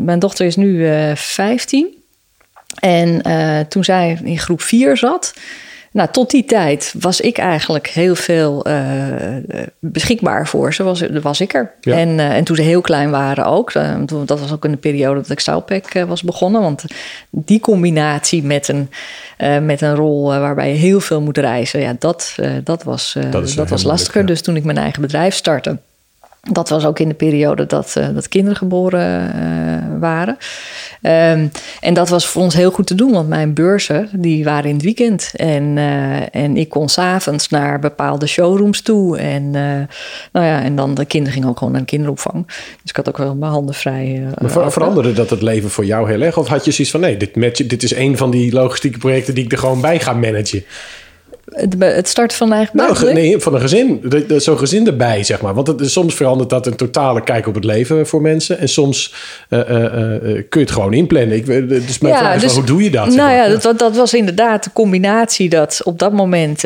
[0.00, 1.96] mijn dochter is nu 15.
[2.80, 3.22] En
[3.68, 5.34] toen zij in groep 4 zat,
[5.98, 8.66] nou, tot die tijd was ik eigenlijk heel veel
[9.78, 10.82] beschikbaar voor ze.
[10.82, 11.72] Was, was ik er.
[11.80, 11.96] Ja.
[11.96, 13.72] En, en toen ze heel klein waren ook.
[14.24, 16.60] dat was ook in de periode dat ik Southpack was begonnen.
[16.60, 16.84] Want
[17.30, 18.90] die combinatie met een,
[19.64, 21.80] met een rol waarbij je heel veel moet reizen...
[21.80, 22.34] Ja, dat,
[22.64, 24.20] dat was, dat, dat was lastiger.
[24.20, 24.26] Ja.
[24.26, 25.78] Dus toen ik mijn eigen bedrijf startte
[26.40, 30.36] dat was ook in de periode dat, uh, dat kinderen geboren uh, waren.
[31.02, 34.68] Um, en dat was voor ons heel goed te doen, want mijn beurzen die waren
[34.68, 35.32] in het weekend.
[35.36, 39.18] En, uh, en ik kon s'avonds naar bepaalde showrooms toe.
[39.18, 42.46] En, nou ja, en dan de kinderen gingen ook gewoon naar de kinderopvang.
[42.82, 44.26] Dus ik had ook wel mijn handen vrij.
[44.40, 46.36] maar ver veranderde dat het leven voor jou heel erg?
[46.36, 49.34] Of had je zoiets van nee, dit, match, dit is een van die logistieke projecten
[49.34, 50.64] die ik er gewoon bij ga managen?
[51.50, 54.12] Het, het start van een eigen nou, Nee, van een gezin.
[54.36, 55.54] Zo'n gezin erbij, zeg maar.
[55.54, 58.58] Want het, soms verandert dat een totale kijk op het leven voor mensen.
[58.58, 59.14] En soms
[59.50, 59.88] uh, uh, uh,
[60.22, 61.36] kun je het gewoon inplannen.
[61.36, 63.14] Ik, dus mijn ja, vraag is, dus, hoe doe je dat?
[63.14, 66.62] Nou ja, dat, dat, was inderdaad de combinatie dat op dat moment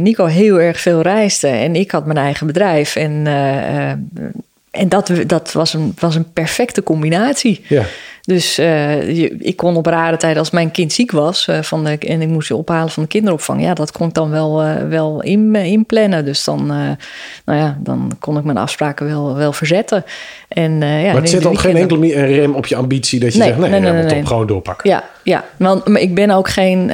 [0.00, 1.48] Nico heel erg veel reisde.
[1.48, 2.96] En ik had mijn eigen bedrijf.
[2.96, 3.26] En,
[4.70, 7.64] en dat, dat was, een, was een perfecte combinatie.
[7.68, 7.84] Ja.
[8.26, 11.84] Dus uh, je, ik kon op rare tijden, als mijn kind ziek was uh, van
[11.84, 14.64] de, en ik moest je ophalen van de kinderopvang, ja, dat kon ik dan wel,
[14.64, 16.24] uh, wel in, inplannen.
[16.24, 16.66] Dus dan,
[17.44, 20.04] nou ja, dan kon ik mijn afspraken wel, wel verzetten.
[20.48, 23.48] En, ja, maar het zit dan geen enkel rem op je ambitie dat je nee,
[23.48, 24.26] zegt, nee, nee, nee, nee, nee.
[24.26, 24.90] gewoon doorpakken.
[24.90, 26.90] Ja, ja, want ik ben ook geen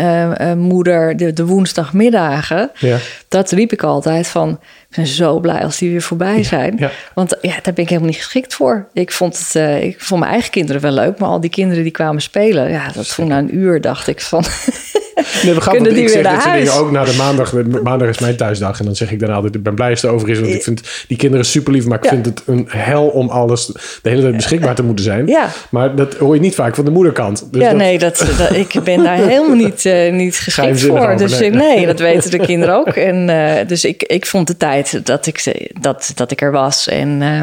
[0.59, 2.71] moeder de, de woensdagmiddagen.
[2.79, 2.97] Ja.
[3.29, 4.59] Dat riep ik altijd van
[4.93, 6.77] ik ben zo blij als die weer voorbij zijn.
[6.79, 6.93] Ja, ja.
[7.15, 8.89] Want ja, daar ben ik helemaal niet geschikt voor.
[8.93, 11.83] Ik vond het uh, ik vond mijn eigen kinderen wel leuk, maar al die kinderen
[11.83, 14.45] die kwamen spelen, ja, dat toen na een uur dacht ik van.
[15.43, 16.77] Nee, we gaan Kunnen ik die weer naar huis?
[16.79, 17.53] ook na de maandag.
[17.83, 18.79] Maandag is mijn thuisdag.
[18.79, 20.39] En dan zeg ik daarna altijd, ik ben blij als het over is.
[20.41, 21.87] Want ik vind die kinderen super lief.
[21.87, 22.11] Maar ik Ja.
[22.11, 23.67] vind het een hel om alles
[24.03, 25.27] de hele tijd beschikbaar te moeten zijn.
[25.27, 25.49] Ja.
[25.71, 27.47] Maar dat hoor je niet vaak van de moederkant.
[27.53, 30.99] Dus ja, dat- nee, dat, dat, ik ben daar helemaal niet, eh, niet geschikt voor.
[30.99, 31.51] over, Dus nee.
[31.51, 32.89] eh, nee, dat weten de kinderen ook.
[32.89, 36.89] En, eh, dus ik, ik vond de tijd dat ik, dat, dat ik er was.
[36.89, 37.41] En eh,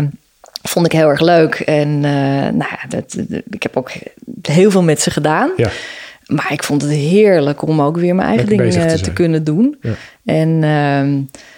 [0.63, 1.53] vond ik heel erg leuk.
[1.59, 3.91] En nou ja, dat, dat- ik heb ook
[4.41, 5.49] heel veel met ze gedaan.
[5.57, 5.69] Ja.
[6.29, 9.77] Maar ik vond het heerlijk om ook weer mijn eigen Lekker dingen te kunnen doen.
[9.81, 9.91] Ja.
[10.25, 11.11] En ehm,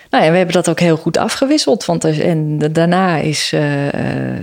[0.09, 1.85] nou ja, we hebben dat ook heel goed afgewisseld.
[1.85, 3.87] Want er- en da- daarna is, eh,
[4.33, 4.41] eh,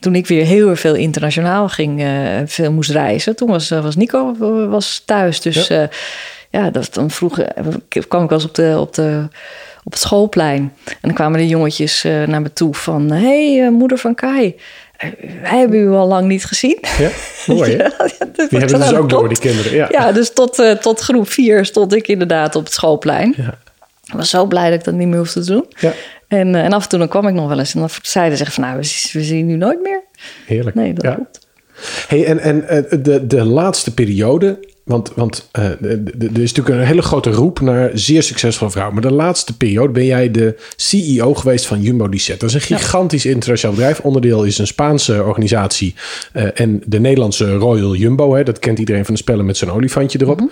[0.00, 2.08] toen ik weer heel veel internationaal ging, eh,
[2.44, 3.36] veel moest reizen.
[3.36, 4.34] Toen was, was Nico
[4.68, 5.40] was thuis.
[5.40, 5.80] Dus Ja.
[5.80, 5.88] ja,
[6.50, 7.38] ja dat, dan vroeg,
[8.08, 9.28] kwam ik wel eens op, de, op, de,
[9.84, 10.72] op het schoolplein.
[10.86, 13.10] En dan kwamen de jongetjes naar me toe van...
[13.10, 14.54] Hé, hey, moeder van Kai,
[15.42, 16.78] wij hebben u al lang niet gezien.
[16.98, 17.08] Ja,
[17.46, 17.76] mooi hè?
[18.18, 19.74] Ja, dat- Die hebben dus ook door, die kinderen.
[19.74, 19.86] Ja.
[19.90, 23.34] Ja, dus tot, eh, tot groep 4 stond ik inderdaad op het schoolplein.
[23.36, 23.58] Ja.
[24.04, 25.64] Ik was zo blij dat ik dat niet meer hoefde te doen.
[25.78, 25.92] Ja.
[26.28, 27.74] En, eh, en af en toe dan kwam ik nog wel eens.
[27.74, 30.00] En dan zeiden ze van, nou, we, zien- we zien u nooit meer.
[30.46, 30.76] Heerlijk.
[30.76, 31.45] Nee, dat klopt.
[32.08, 36.86] Hey, en en eh, de, de laatste periode, want, want eh, er is natuurlijk een
[36.86, 38.94] hele grote roep naar zeer succesvolle vrouwen.
[38.94, 42.40] Maar de laatste periode ben jij de CEO geweest van Jumbo Dicet.
[42.40, 44.00] Dat is een gigantisch internationaal bedrijf.
[44.00, 45.94] Onderdeel is een Spaanse organisatie
[46.32, 48.34] eh, en de Nederlandse Royal Jumbo.
[48.34, 50.50] Hè, dat kent iedereen van de spellen met zo'n olifantje erop.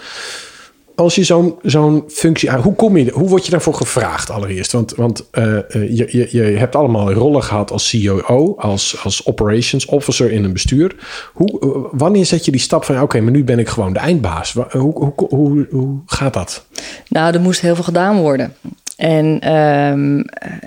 [0.95, 4.73] Als je zo'n zo'n functie aan, hoe kom je, hoe word je daarvoor gevraagd allereerst?
[4.73, 9.27] Want, want eh, eh, je, je, je hebt allemaal rollen gehad als CEO, als, als
[9.27, 10.95] operations officer in een bestuur.
[11.33, 13.99] Hoe, eh, wanneer zet je die stap van, oké, maar nu ben ik gewoon de
[13.99, 14.53] eindbaas?
[14.53, 16.67] Hoe, hoe, hoe, hoe gaat dat?
[17.09, 18.55] Nou, er moest heel veel gedaan worden.
[18.97, 20.21] En, ehm,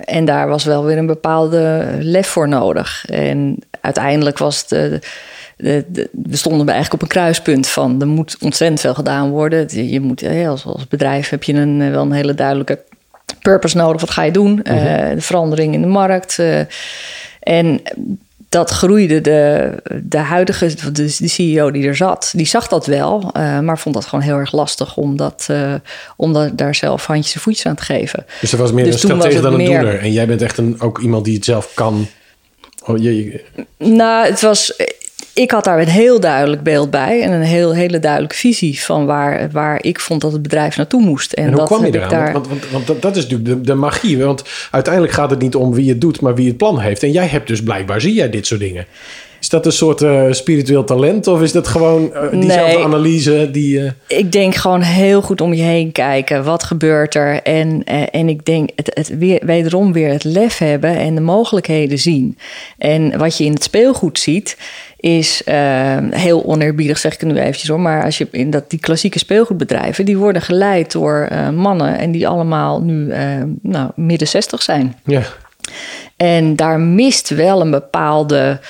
[0.04, 3.04] en daar was wel weer een bepaalde lef voor nodig.
[3.06, 5.06] En uiteindelijk was het...
[5.58, 8.00] de, de- we stonden eigenlijk op een kruispunt van...
[8.00, 9.90] er moet ontzettend veel gedaan worden.
[9.90, 12.78] Je moet, eh, als, als bedrijf heb je een, eh, wel een hele duidelijke
[13.42, 14.00] purpose nodig.
[14.00, 14.62] Wat ga je doen?
[14.62, 14.74] Eh,
[15.14, 16.38] de verandering in de markt.
[16.38, 16.60] eh,
[17.40, 17.80] en
[18.48, 19.20] dat groeide.
[19.20, 19.70] De,
[20.02, 23.30] de huidige, de, de CEO die er zat, die zag dat wel.
[23.32, 25.74] eh, maar vond dat gewoon heel erg lastig om, dat, eh,
[26.16, 28.24] om dat, daar zelf handjes en voetjes aan te geven.
[28.40, 30.00] Dus dat was meer Dus een stratege het dan een meer- doener.
[30.00, 32.06] En jij bent echt een, ook iemand die het zelf kan.
[32.84, 33.44] Oh, je, je-
[33.78, 34.72] Nou, het was.
[35.38, 39.06] Ik had daar een heel duidelijk beeld bij en een heel, hele duidelijke visie van
[39.06, 41.32] waar, waar ik vond dat het bedrijf naartoe moest.
[41.32, 42.08] En, En hoe dat kwam je eraan?
[42.08, 42.32] daar.
[42.32, 44.24] Want, want, want dat, dat is natuurlijk de, de magie.
[44.24, 47.02] Want uiteindelijk gaat het niet om wie het doet, maar wie het plan heeft.
[47.02, 48.86] En jij hebt dus blijkbaar, zie jij dit soort dingen.
[49.40, 51.26] Is dat een soort eh, spiritueel talent?
[51.26, 52.84] Of is dat gewoon eh, diezelfde Nee.
[52.84, 53.80] analyse die...
[53.84, 56.44] eh, Ik denk gewoon heel goed om je heen kijken.
[56.44, 57.42] Wat gebeurt er?
[57.42, 61.98] En, en ik denk het, het weer, wederom weer het lef hebben en de mogelijkheden
[61.98, 62.38] zien.
[62.78, 64.56] En wat je in het speelgoed ziet,
[64.96, 67.80] is eh, heel oneerbiedig, zeg ik het nu eventjes hoor.
[67.80, 71.98] Maar als je in dat, die klassieke speelgoedbedrijven, die worden geleid door mannen.
[71.98, 73.12] En die allemaal nu
[73.62, 74.96] nou, midden 60 zijn.
[75.04, 75.22] ja.
[76.16, 78.60] En daar mist wel een bepaalde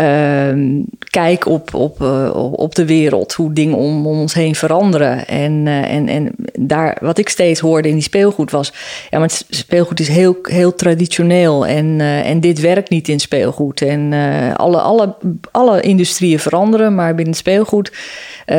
[0.00, 5.26] ehm, kijk op, op, eh, op de wereld, hoe dingen om, om ons heen veranderen.
[5.26, 8.72] En, eh, en, en daar, wat ik steeds hoorde in die speelgoed was:
[9.10, 13.20] ja, maar het speelgoed is heel, heel traditioneel en, eh, en dit werkt niet in
[13.20, 13.82] speelgoed.
[13.82, 14.12] En
[14.56, 15.14] alle, alle,
[15.50, 17.92] alle industrieën veranderen, maar binnen speelgoed,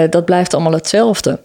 [0.10, 1.40] dat blijft allemaal hetzelfde.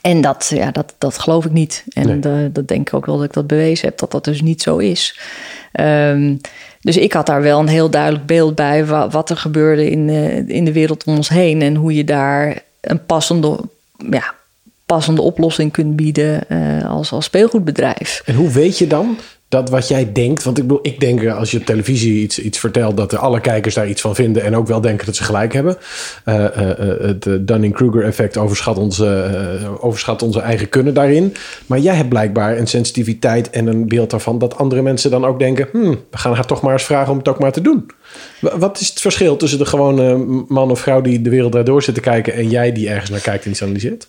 [0.00, 1.84] En dat, ja, dat, dat geloof ik niet.
[1.88, 2.52] En Nee.
[2.52, 4.76] dat denk ik ook wel dat ik dat bewezen heb, dat dat dus niet zo
[4.76, 5.20] is.
[5.72, 6.36] Ehm,
[6.80, 10.08] dus ik had daar wel een heel duidelijk beeld bij wa- wat er gebeurde in,
[10.08, 11.62] eh, in de wereld om ons heen.
[11.62, 13.58] En hoe je daar een passende,
[14.10, 14.34] ja,
[14.86, 18.22] passende oplossing kunt bieden eh, als, als speelgoedbedrijf.
[18.24, 19.16] En hoe weet je dan
[19.50, 20.42] dat wat jij denkt...
[20.42, 22.96] Want ik bedoel, ik denk eh, als je op televisie iets, iets vertelt...
[22.96, 24.42] dat alle kijkers daar iets van vinden...
[24.42, 25.76] en ook wel denken dat ze gelijk hebben.
[26.24, 26.44] Eh,
[27.00, 29.28] het eh, Dunning-Kruger effect overschat onze,
[29.80, 31.34] overschat onze eigen kunnen daarin.
[31.66, 34.38] Maar jij hebt blijkbaar een sensitiviteit en een beeld daarvan...
[34.38, 35.68] dat andere mensen dan ook denken...
[35.72, 37.90] Hmm, we gaan haar toch maar eens vragen om het ook maar te doen.
[38.40, 40.16] Wa- Wat is het verschil tussen de gewone
[40.48, 41.00] man of vrouw...
[41.00, 42.34] die de wereld daardoor zit te kijken...
[42.34, 44.08] en jij die ergens naar kijkt en iets analyseert?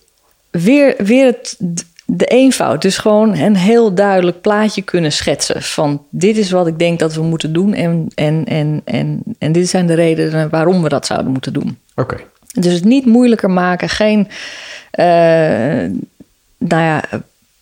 [0.51, 1.57] Weer, weer het,
[2.13, 2.81] de eenvoud.
[2.81, 5.61] Dus gewoon een heel duidelijk plaatje kunnen schetsen.
[5.61, 7.73] Van dit is wat ik denk dat we moeten doen.
[7.73, 11.77] En, en, en, en, en dit zijn de redenen waarom we dat zouden moeten doen.
[11.95, 12.17] Oké.
[12.53, 13.89] Dus het niet moeilijker maken.
[13.89, 14.27] Geen,
[14.91, 15.05] eh,
[16.57, 17.03] nou ja,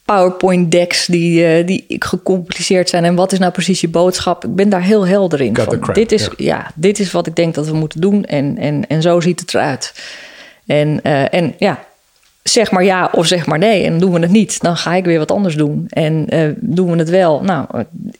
[0.05, 3.03] PowerPoint decks die, eh, die gecompliceerd zijn.
[3.03, 4.45] En wat is nou precies je boodschap?
[4.45, 5.55] Ik ben daar heel helder in.
[5.55, 6.71] Van, crap, dit, is, ja.
[6.75, 8.25] dit is wat ik denk dat we moeten doen.
[8.25, 9.93] En, en, en zo ziet het eruit.
[10.65, 11.88] En, eh, en ja,
[12.51, 13.83] zeg maar ja of zeg maar nee.
[13.83, 15.85] En doen we het niet, dan ga ik weer wat anders doen.
[15.89, 17.67] En eh, doen we het wel, nou,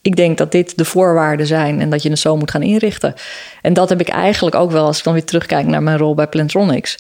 [0.02, 3.14] ik denk dat dit de voorwaarden zijn en dat je het zo moet gaan inrichten.
[3.62, 6.14] En dat heb ik eigenlijk ook wel, als ik dan weer terugkijk naar mijn rol
[6.14, 6.98] bij Plantronics.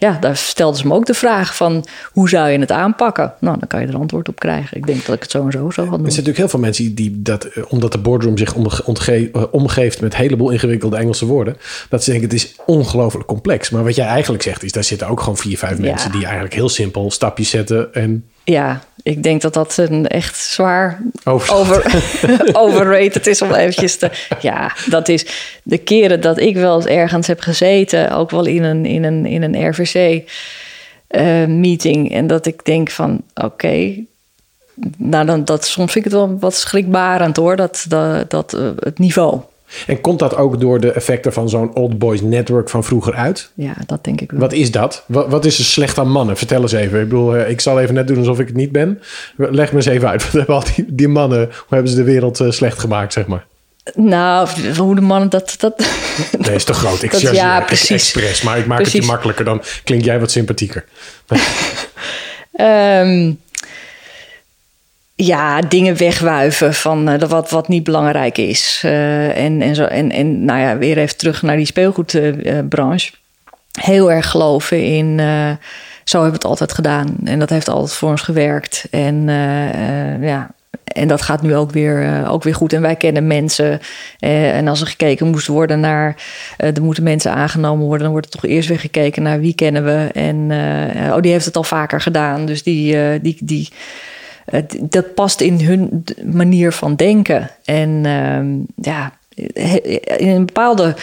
[0.00, 3.34] Ja, daar stelden ze me ook de vraag van hoe zou je het aanpakken?
[3.40, 4.76] Nou, dan kan je er antwoord op krijgen.
[4.76, 6.06] Ik denk dat ik het zo en zo zou gaan doen.
[6.06, 10.00] Er zijn natuurlijk heel veel mensen die dat, eh, omdat de boardroom zich eh, omgeeft
[10.00, 11.56] met een heleboel ingewikkelde Engelse woorden,
[11.88, 13.70] dat ze denken het is ongelooflijk complex.
[13.70, 16.54] Maar wat jij eigenlijk zegt is, daar zitten ook gewoon vier, vijf mensen die eigenlijk
[16.54, 22.02] heel simpel stapjes zetten en ja, ik denk dat dat een echt zwaar over,
[22.64, 24.10] overrated is om eventjes te...
[24.40, 25.26] Ja, dat is
[25.62, 28.10] de keren dat ik wel eens ergens heb gezeten...
[28.10, 32.10] ook wel in een, in een, in een RVC-meeting...
[32.10, 33.94] Eh, en dat ik denk van, oké...
[34.96, 38.70] nou, dan, dat, soms vind ik het wel wat schrikbarend hoor, dat, dat, dat uh,
[38.78, 39.40] het niveau.
[39.86, 43.50] En komt dat ook door de effecten van zo'n Old Boys Network van vroeger uit?
[43.54, 44.40] Ja, dat denk ik wel.
[44.40, 45.04] Wat is dat?
[45.06, 46.36] Wat, wat is er slecht aan mannen?
[46.36, 47.00] Vertel eens even.
[47.00, 49.00] Ik bedoel, eh, ik zal even net doen alsof ik het niet ben.
[49.36, 50.22] Leg me eens even uit.
[50.24, 53.26] Wat hebben al die, die mannen, hoe hebben ze de wereld uh, slecht gemaakt, zeg
[53.26, 53.46] maar?
[53.94, 55.54] Nou, hoe de mannen dat...
[55.58, 55.88] dat
[56.38, 57.02] nee, is te groot.
[57.02, 57.90] Ik dat, ja, precies.
[57.90, 59.44] Expres, maar ik maak het je makkelijker.
[59.44, 60.84] Dan klink jij wat sympathieker.
[62.60, 63.40] um,
[65.24, 68.82] ja, dingen wegwuiven van uh, wat, wat niet belangrijk is.
[68.84, 73.12] Uh, en, en, zo, en, en nou ja, weer even terug naar die speelgoedbranche.
[73.80, 75.18] Heel erg geloven in.
[75.18, 75.50] Uh,
[76.04, 77.16] zo hebben we het altijd gedaan.
[77.24, 78.86] En dat heeft altijd voor ons gewerkt.
[78.90, 79.28] En
[80.20, 80.50] ja.
[80.84, 82.72] En dat gaat nu ook weer, ook weer goed.
[82.72, 83.80] En wij kennen mensen.
[84.18, 86.16] en als er gekeken moest worden naar.
[86.56, 88.02] er moeten mensen aangenomen worden.
[88.02, 90.08] Dan wordt er toch eerst weer gekeken naar wie kennen we.
[90.12, 90.50] En
[91.12, 92.46] oh, die heeft het al vaker gedaan.
[92.46, 93.68] Dus die, die, die,
[94.80, 97.50] dat past in hun manier van denken.
[97.64, 99.18] En ehm, ja,
[100.16, 100.96] in een bepaalde.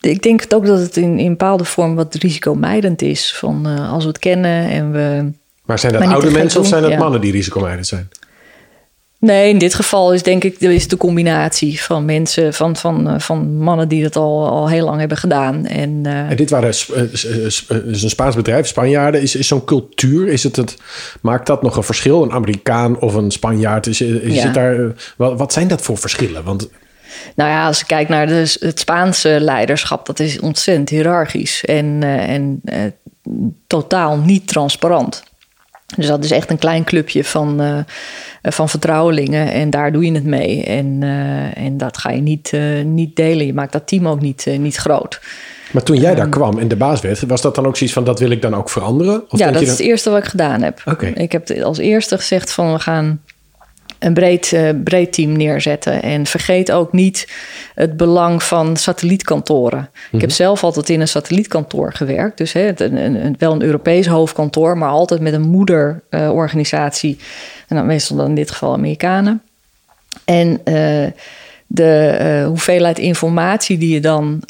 [0.00, 3.34] Ik denk ook dat het in, in een bepaalde vorm wat risicomijdend is.
[3.36, 5.30] Van uh, als we het kennen en we.
[5.64, 8.08] Maar zijn dat oude mensen of zijn dat mannen die risicomijdend zijn?
[9.20, 13.20] Nee, in dit geval is denk ik is de combinatie van mensen, van, van, eh,
[13.20, 15.66] van mannen die dat al, al heel lang hebben gedaan.
[15.66, 16.30] En, uh...
[16.30, 19.22] en dit waren is een Spaans bedrijf, Spanjaarden.
[19.22, 20.76] Is, is zo'n cultuur, is het het,
[21.20, 22.22] maakt dat nog een verschil?
[22.22, 23.86] Een Amerikaan of een Spanjaard?
[23.86, 24.52] Is, is ja.
[24.52, 26.44] daar, wat, wat zijn dat voor verschillen?
[26.44, 26.68] Want
[27.34, 32.02] nou ja, als je kijkt naar de, het Spaanse leiderschap, dat is ontzettend hiërarchisch en,
[32.02, 32.76] en uh,
[33.66, 35.22] totaal niet transparant.
[35.96, 37.78] Dus dat is echt een klein clubje van, uh,
[38.42, 40.64] van vertrouwelingen en daar doe je het mee.
[40.64, 43.46] En, uh, en dat ga je niet, uh, niet delen.
[43.46, 45.20] Je maakt dat team ook niet, niet groot.
[45.70, 47.94] Maar toen jij daar um, kwam en de baas werd, was dat dan ook zoiets
[47.94, 49.24] van dat wil ik dan ook veranderen?
[49.28, 50.82] Of ja, dat is het eerste wat ik gedaan heb.
[50.84, 51.10] Okay.
[51.10, 53.20] Ik heb als eerste gezegd van we gaan
[54.00, 56.02] een breed, uh, breed team neerzetten.
[56.02, 57.28] En vergeet ook niet
[57.74, 59.78] het belang van satellietkantoren.
[59.78, 60.04] Mm -hmm.
[60.10, 60.38] Ik heb mhm.
[60.38, 62.38] zelf altijd in een satellietkantoor gewerkt.
[62.38, 67.16] Dus hè, een, een, wel een Europees hoofdkantoor, maar altijd met een moederorganisatie.
[67.18, 67.24] Uh,
[67.68, 69.42] en dan meestal dan in dit geval Amerikanen.
[70.24, 71.06] En uh,
[71.66, 74.42] de hoeveelheid informatie die je dan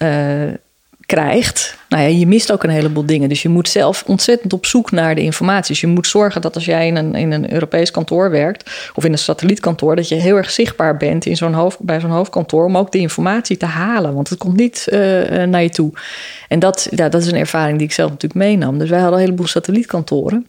[1.11, 1.79] krijgt.
[1.89, 3.29] Nou ja, je mist ook een heleboel dingen.
[3.29, 5.73] Dus je moet zelf ontzettend op zoek naar de informatie.
[5.73, 9.05] Dus je moet zorgen dat als jij in een, in een Europees kantoor werkt of
[9.05, 12.77] in een satellietkantoor, dat je heel erg zichtbaar bent in zo'n bij zo'n hoofdkantoor om
[12.77, 14.15] ook de informatie te halen.
[14.15, 14.99] Want het komt niet uh,
[15.45, 15.93] naar je toe.
[16.49, 18.79] En dat, ja, dat is een ervaring die ik zelf natuurlijk meenam.
[18.79, 20.47] Dus wij hadden een heleboel satellietkantoren.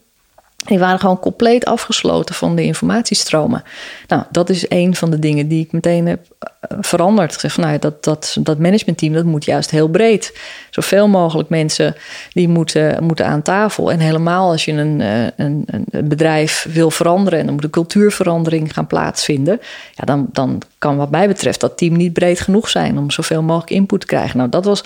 [0.64, 3.62] Die waren gewoon compleet afgesloten van de informatiestromen.
[4.08, 7.34] Nou, dat is een van de dingen die ik meteen heb eh, veranderd.
[7.34, 10.38] Gezegd van, nou, dat, dat, dat managementteam dat moet juist heel breed.
[10.70, 11.94] Zoveel mogelijk mensen
[12.32, 13.92] die moeten, moeten aan tafel.
[13.92, 17.38] En helemaal als je een, eh, een, een bedrijf wil veranderen...
[17.38, 19.60] en dan moet een cultuurverandering gaan plaatsvinden...
[19.94, 22.98] Ja, dan, dan kan wat mij betreft dat team niet breed genoeg zijn...
[22.98, 24.38] om zoveel mogelijk input te krijgen.
[24.38, 24.84] Nou, dat was...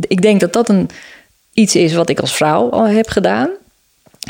[0.00, 0.88] Ik denk dat dat een,
[1.52, 3.50] iets is wat ik als vrouw al heb gedaan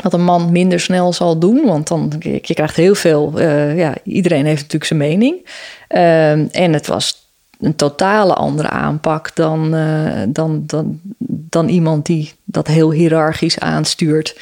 [0.03, 1.65] wat een man minder snel zal doen.
[1.65, 5.45] Want dan, je, krijgt heel veel, uh, ja, iedereen heeft natuurlijk zijn mening.
[5.89, 12.33] Uh, en het was een totale andere aanpak dan, uh, dan, dan, dan iemand die
[12.43, 14.39] dat heel hiërarchisch aanstuurt.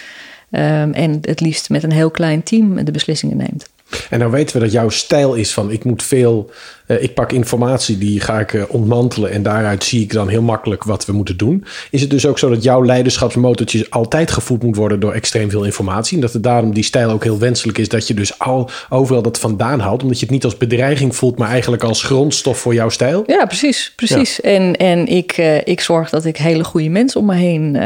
[0.52, 3.70] Um, en het liefst met een heel klein team de beslissingen neemt.
[4.10, 6.52] En nou weten we dat jouw stijl is van ik moet veel,
[6.88, 10.41] uh, ik pak informatie die ga ik uh, ontmantelen en daaruit zie ik dan heel
[10.41, 11.65] makkelijk wat we moeten doen.
[11.91, 15.63] Is het dus ook zo dat jouw leiderschapsmotortje altijd gevoed moet worden door extreem veel
[15.63, 18.69] informatie en dat het daarom die stijl ook heel wenselijk is dat je dus al
[18.89, 22.60] overal dat vandaan haalt, omdat je het niet als bedreiging voelt, maar eigenlijk als grondstof
[22.60, 23.23] voor jouw stijl?
[23.28, 24.39] Ja, precies, precies.
[24.41, 24.49] Ja.
[24.49, 27.78] En, en ik, uh, ik zorg dat ik hele goede mensen om me heen,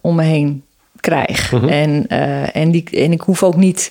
[0.00, 0.62] om me heen
[1.00, 1.52] krijg.
[1.52, 1.68] Mm -hmm.
[1.68, 2.08] en,
[2.52, 3.90] en, die, en ik hoef ook niet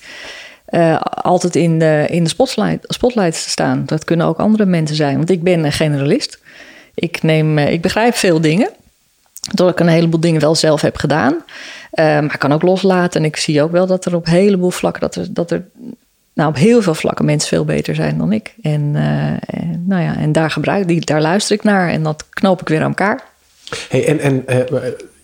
[0.71, 3.83] uh, altijd in de, in de spotlight, spotlight staan.
[3.85, 6.39] Dat kunnen ook andere mensen zijn, want ik ben een generalist.
[6.93, 8.69] Ik, neem, uh, ik begrijp veel dingen,
[9.53, 11.33] doordat ik een heleboel dingen wel zelf heb gedaan.
[11.33, 14.33] Uh, maar ik kan ook loslaten en ik zie ook wel dat er op een
[14.33, 15.65] heleboel vlakken, dat er, dat er
[16.33, 18.53] nou, op heel veel vlakken mensen veel beter zijn dan ik.
[18.61, 18.95] En,
[19.45, 22.67] en nou ja, en daar, gebruik, die, daar luister ik naar en dat knoop ik
[22.67, 23.23] weer aan elkaar.
[23.89, 24.45] Hey, en, en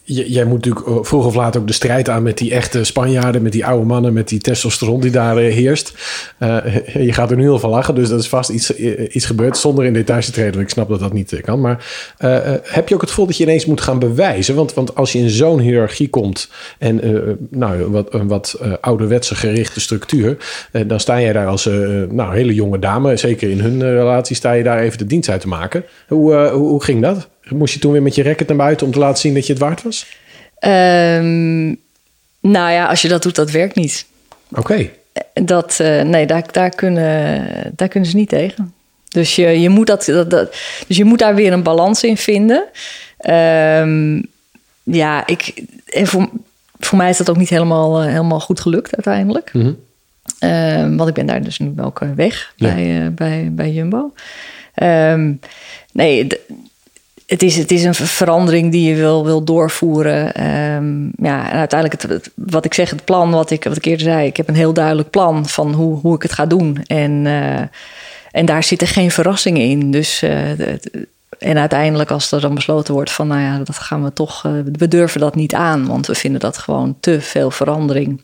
[0.07, 3.51] jij moet natuurlijk vroeg of laat ook de strijd aan met die echte Spanjaarden, met
[3.51, 5.93] die oude mannen, met die testosteron die daar heerst.
[7.07, 8.49] je gaat er nu al van lachen, dus dat is vast
[9.09, 10.61] iets, gebeurd zonder in details te treden.
[10.61, 11.61] Ik snap dat dat niet kan.
[11.61, 11.85] Maar
[12.63, 14.55] heb je ook het gevoel dat je ineens moet gaan bewijzen?
[14.55, 17.01] Want, want als je in zo'n hiërarchie komt en
[17.49, 20.37] nou, wat, een wat ouderwetse gerichte structuur,
[20.87, 21.65] dan sta jij daar als
[22.09, 25.41] nou, hele jonge dame, zeker in hun relatie, sta je daar even de dienst uit
[25.41, 25.83] te maken.
[26.07, 27.27] Hoe, hoe ging dat?
[27.49, 29.53] Moest je toen weer met je racket naar buiten om te laten zien dat je
[29.53, 30.05] het waard was?
[30.59, 31.79] Um,
[32.39, 34.05] nou ja, als je dat doet, dat werkt niet.
[34.51, 34.89] Oké.
[35.33, 38.73] Dat, uh, nee, daar, daar, kunnen, daar kunnen ze niet tegen.
[39.07, 40.55] Dus je, je, moet, dat, dat, dat
[40.87, 42.63] dus je moet daar weer een balans in vinden.
[43.29, 44.25] Um,
[44.83, 46.29] ja, ik, en voor,
[46.79, 49.53] voor mij is dat ook niet helemaal, uh, helemaal goed gelukt uiteindelijk.
[49.53, 50.49] Mm -hmm.
[50.49, 52.73] um, want ik ben daar dus nu ook weg ja.
[52.73, 54.13] bij, uh, bij, bij Jumbo.
[54.83, 55.39] Um,
[55.91, 56.27] nee,
[57.27, 60.43] het is, het is een verandering die je wil, wil doorvoeren.
[60.73, 64.05] Um, ja, en uiteindelijk, het, wat ik zeg, het plan wat ik, wat ik eerder
[64.05, 66.83] zei, ik heb een heel duidelijk plan van hoe, hoe ik het ga doen.
[66.85, 67.59] En, uh,
[68.31, 69.91] en daar zitten geen verrassingen in.
[69.91, 70.59] Dus, uh,
[71.39, 74.51] en uiteindelijk, als er dan besloten wordt van, nou ja, dat gaan we toch, uh,
[74.71, 78.21] we durven dat niet aan, want we vinden dat gewoon te veel verandering.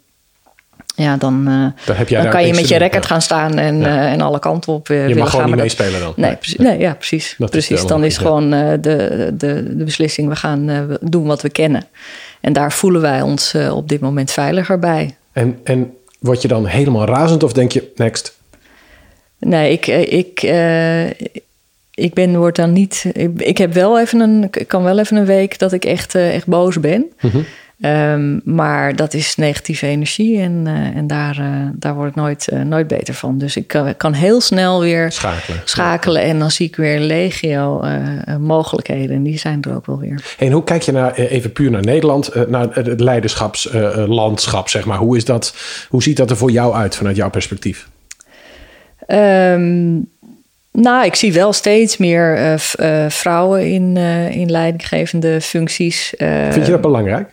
[0.96, 3.88] Ja, dan, uh, dan, dan kan je met je record gaan staan en, ja.
[3.88, 6.14] uh, en alle kanten op uh, Je mag gewoon niet meespelen dan?
[6.16, 7.36] Nee, precies, nee, ja, precies.
[7.38, 7.82] Dat precies.
[7.82, 9.34] Is dan is gewoon de, de,
[9.76, 11.86] de beslissing, we gaan doen wat we kennen.
[12.42, 15.16] En daar voelen wij ons op dit moment veiliger bij.
[15.32, 18.38] En, en word je dan helemaal razend of denk je, next?
[19.40, 20.42] Nee, ik, ik,
[21.94, 23.06] ik ben, word dan niet...
[23.14, 26.16] Ik, ik, heb wel even een, ik kan wel even een week dat ik echt,
[26.16, 27.06] echt boos ben.
[27.20, 27.46] Mm -hmm.
[27.86, 32.48] Um, maar dat is negatieve energie en, uh, en daar, uh, daar word ik nooit,
[32.54, 33.38] uh, nooit beter van.
[33.38, 35.62] Dus ik kan, kan heel snel weer schakelen.
[35.64, 37.84] schakelen en dan zie ik weer legio
[38.40, 39.16] mogelijkheden.
[39.16, 40.36] En die zijn er ook wel weer.
[40.38, 44.98] En hoe kijk je naar, even puur naar Nederland, naar het leiderschapslandschap, zeg maar.
[44.98, 45.56] Hoe, is dat,
[45.90, 47.88] hoe ziet dat er voor jou uit vanuit jouw perspectief?
[49.08, 50.12] Um,
[50.72, 56.14] nou, ik zie wel steeds meer uh, uh, vrouwen in, uh, in leidinggevende functies.
[56.50, 57.33] Vind je dat belangrijk?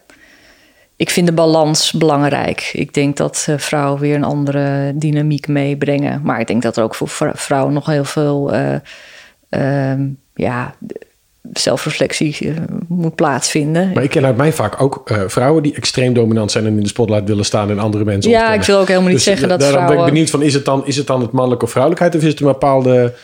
[1.00, 2.70] Ik vind de balans belangrijk.
[2.72, 6.20] Ik denk dat uh, vrouwen weer een andere dynamiek meebrengen.
[6.24, 8.74] Maar ik denk dat er ook voor vrouwen nog heel veel uh,
[9.50, 10.74] uh, ja,
[11.52, 12.54] zelfreflectie eh,
[12.88, 13.92] moet plaatsvinden.
[13.94, 16.82] Maar ik ken uit mij vaak ook uh, vrouwen die extreem dominant zijn en in
[16.82, 18.30] de spotlight willen staan en andere mensen.
[18.30, 18.60] Ja, ontkennen.
[18.60, 19.96] ik wil ook helemaal niet dus zeggen dat daarom vrouwen.
[19.98, 22.22] ben ik benieuwd van is het dan is het dan het mannelijke of vrouwelijkheid of
[22.22, 23.14] is het een bepaalde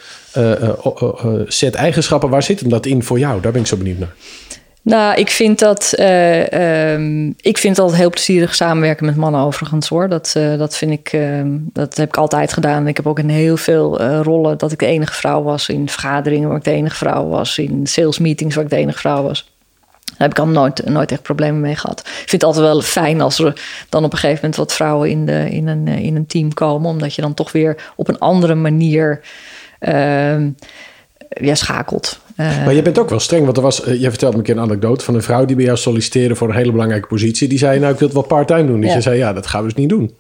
[1.46, 2.30] set eigenschappen?
[2.30, 3.40] Waar zit hem dat in voor jou?
[3.40, 4.14] Daar ben ik zo benieuwd naar.
[4.86, 5.94] Nou, ik vind dat.
[5.96, 10.08] Uh, um, ik vind altijd heel plezierig samenwerken met mannen, overigens hoor.
[10.08, 11.12] Dat, uh, dat vind ik.
[11.12, 11.40] Uh,
[11.72, 12.86] dat heb ik altijd gedaan.
[12.86, 15.68] Ik heb ook in heel veel eh, rollen dat ik de enige vrouw was.
[15.68, 17.58] In vergaderingen waar ik de enige vrouw was.
[17.58, 19.52] In sales meetings waar ik de enige vrouw was.
[20.04, 22.00] Daar heb ik al nooit, nooit echt problemen mee gehad.
[22.00, 25.10] Ik vind het altijd wel fijn als er dan op een gegeven moment wat vrouwen
[25.10, 26.90] in, de, in, een, in een team komen.
[26.90, 29.20] Omdat je dan toch weer op een andere manier
[29.78, 30.50] ehm,
[31.28, 32.24] ja, schakelt.
[32.36, 34.46] Uh, maar je bent ook wel streng, want er was, uh, je vertelde me een
[34.46, 37.48] keer een anekdote van een vrouw die bij jou solliciteerde voor een hele belangrijke positie.
[37.48, 38.80] Die zei, nou, ik wil het wel part-time doen.
[38.80, 38.96] Dus ja.
[38.96, 40.16] je zei, ja, dat gaan we dus niet doen.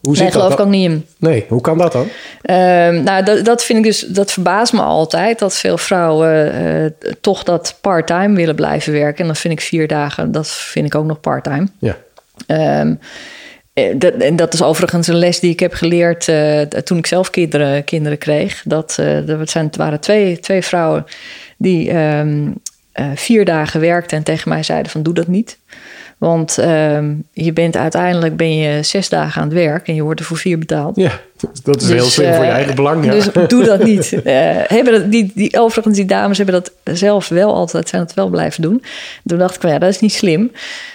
[0.00, 0.58] Hoe nee, geloof dat?
[0.58, 1.06] ik ook niet in.
[1.18, 2.02] Nee, hoe kan dat dan?
[2.02, 2.56] Uh,
[3.02, 7.42] nou, dat, dat vind ik dus, dat verbaast me altijd dat veel vrouwen uh, toch
[7.42, 9.18] dat part-time willen blijven werken.
[9.18, 11.66] En dan vind ik vier dagen, dat vind ik ook nog part-time.
[11.78, 11.96] Ja.
[12.80, 12.98] Um,
[13.72, 17.30] dat, en dat is overigens een les die ik heb geleerd uh, toen ik zelf
[17.30, 18.62] kinderen, kinderen kreeg.
[18.64, 21.04] Dat, uh, er zijn, het waren twee, twee vrouwen
[21.56, 22.22] die uh,
[23.14, 25.58] vier dagen werkten en tegen mij zeiden van doe dat niet.
[26.22, 30.20] Want um, je bent uiteindelijk ben je zes dagen aan het werk en je wordt
[30.20, 30.96] er voor vier betaald.
[30.96, 31.20] Ja,
[31.62, 33.04] dat is dus, heel slim voor je eigen belang.
[33.04, 33.10] Ja.
[33.10, 34.10] Dus doe dat niet.
[34.66, 38.28] hebben dat, die, die, overigens, die dames hebben dat zelf wel altijd, zijn het wel
[38.28, 38.84] blijven doen.
[39.24, 40.50] Toen dacht ik van ja, dat is niet slim.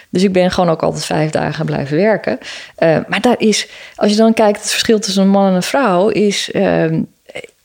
[0.09, 2.37] Dus ik ben gewoon ook altijd vijf dagen blijven werken.
[2.79, 5.63] Uh, maar daar is, als je dan kijkt, het verschil tussen een man en een
[5.63, 6.49] vrouw is.
[6.53, 6.85] Uh,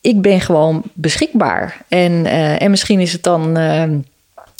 [0.00, 1.76] ik ben gewoon beschikbaar.
[1.88, 3.56] En, uh, en misschien is het dan.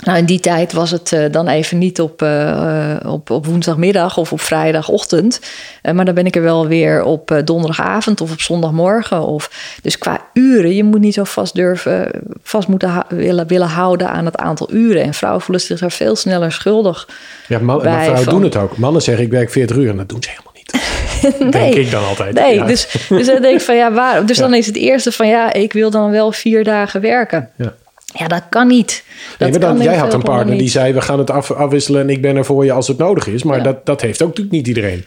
[0.03, 4.17] Nou, in die tijd was het uh, dan even niet op, uh, op, op woensdagmiddag
[4.17, 5.41] of op vrijdagochtend.
[5.83, 9.27] Uh, maar dan ben ik er wel weer op donderdagavond of op zondagmorgen.
[9.27, 12.11] Of, dus qua uren, je moet niet zo vast durven,
[12.43, 15.03] vast moeten willen, willen houden aan het aantal uren.
[15.03, 17.09] En vrouwen voelen zich daar veel sneller schuldig.
[17.49, 18.77] Ja, man, bij maar vrouwen van, doen het ook.
[18.77, 20.73] Mannen zeggen ik werk 40 uur en dat doen ze helemaal niet.
[21.41, 22.35] nee, denk ik dan altijd.
[22.35, 22.67] Nee, ja.
[22.67, 24.43] dus, dus dan denk ik van ja, dus ja.
[24.43, 27.51] dan is het eerste van ja, ik wil dan wel vier dagen werken.
[27.57, 27.75] Ja.
[28.15, 29.05] Ja, dat kan niet.
[29.39, 32.11] Dat nee, dan, jij had een partner die zei: We gaan het af, afwisselen en
[32.11, 33.43] ik ben er voor je als het nodig is.
[33.43, 33.63] Maar ja.
[33.63, 35.05] dat, dat heeft ook natuurlijk niet iedereen.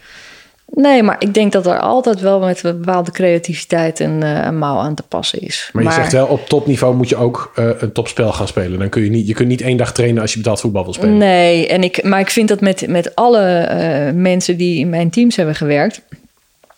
[0.67, 4.57] Nee, maar ik denk dat er altijd wel met een bepaalde creativiteit een, uh, een
[4.57, 5.69] mouw aan te passen is.
[5.73, 8.79] Maar je zegt wel, op topniveau moet je ook uh, een topspel gaan spelen.
[8.79, 10.93] Dan kun je niet, je kunt niet één dag trainen als je betaald voetbal wil
[10.93, 11.17] spelen.
[11.17, 15.09] Nee, en ik, maar ik vind dat met, met alle uh, mensen die in mijn
[15.09, 16.01] teams hebben gewerkt.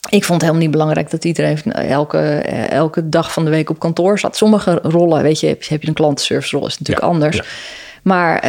[0.10, 2.18] Ik vond het helemaal niet belangrijk dat iedereen elke,
[2.70, 4.38] elke dag van de week op kantoor zat.
[4.38, 7.36] Sommige rollen, weet je, heb, je een klantenservice rol, is natuurlijk ja, anders.
[7.36, 7.44] Ja.
[8.02, 8.40] Maar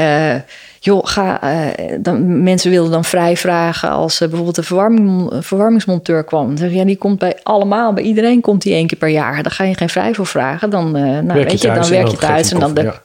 [0.80, 6.24] joh, ga, uh, dan, mensen wilden dan vrij vragen als uh, bijvoorbeeld de verwarming, verwarmingsmonteur
[6.24, 6.46] kwam.
[6.46, 9.08] Dan zeg je, ja, die komt bij allemaal, bij iedereen komt die één keer per
[9.08, 9.42] jaar.
[9.42, 10.70] Daar ga je geen vrij voor vragen.
[10.70, 12.52] Dan, nou, werk weet je, dan werk je thuis.
[12.52, 13.02] En dan, de, ja.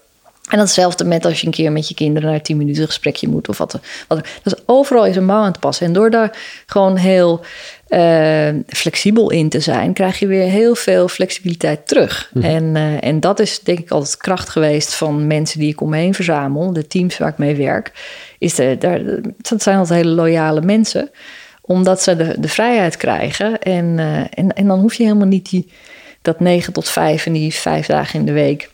[0.49, 3.49] en datzelfde met als je een keer met je kinderen naar tien minuten gesprekje moet
[3.49, 3.79] of wat.
[4.07, 5.85] wat dus overal is een mouw aan te passen.
[5.85, 7.41] En door daar gewoon heel
[7.93, 12.29] uh, flexibel in te zijn, krijg je weer heel veel flexibiliteit terug.
[12.33, 12.45] Mhm.
[12.45, 15.89] En, uh, en dat is denk ik altijd kracht geweest van mensen die ik om
[15.89, 17.91] me heen verzamel, de teams waar ik mee werk.
[18.37, 19.01] Is de, daar,
[19.37, 21.09] dat zijn altijd hele loyale mensen,
[21.61, 23.61] omdat ze de, de vrijheid krijgen.
[23.61, 25.71] En, uh, en, en dan hoef je helemaal niet die,
[26.21, 28.69] dat 9 tot 5 en die vijf dagen in de week.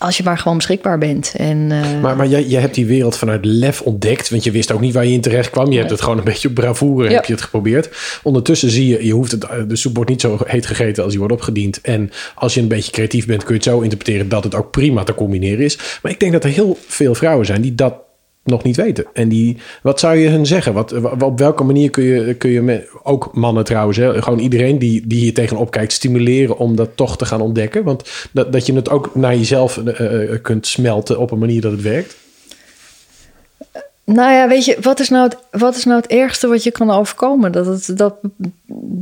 [0.00, 1.34] Als je maar gewoon beschikbaar bent.
[1.36, 4.30] En, uh, Maar, maar jij, jij hebt die wereld vanuit lef ontdekt.
[4.30, 5.70] Want je wist ook niet waar je in terecht kwam.
[5.72, 7.14] Je hebt het gewoon een beetje op bravoure Ja.
[7.14, 7.90] heb je het geprobeerd.
[8.22, 11.18] Ondertussen zie je, je hoeft het, de soep wordt niet zo heet gegeten als die
[11.20, 11.80] wordt opgediend.
[11.80, 14.70] En als je een beetje creatief bent, kun je het zo interpreteren dat het ook
[14.70, 15.78] prima te combineren is.
[16.02, 17.94] Maar ik denk dat er heel veel vrouwen zijn die dat
[18.44, 19.06] nog niet weten.
[19.12, 20.72] En die, wat zou je hun zeggen?
[20.72, 24.38] Wat, wa- op welke manier kun je, kun je met, ook mannen trouwens, hè, gewoon
[24.38, 27.84] iedereen die, die hier tegenop kijkt, stimuleren om dat toch te gaan ontdekken?
[27.84, 31.60] Want dat, dat je het ook naar jezelf eh, eh, kunt smelten op een manier
[31.60, 32.16] dat het werkt.
[34.04, 36.70] Nou ja, weet je, wat is nou het, wat is nou het ergste wat je
[36.70, 37.52] kan overkomen?
[37.52, 38.14] Dat, het, dat,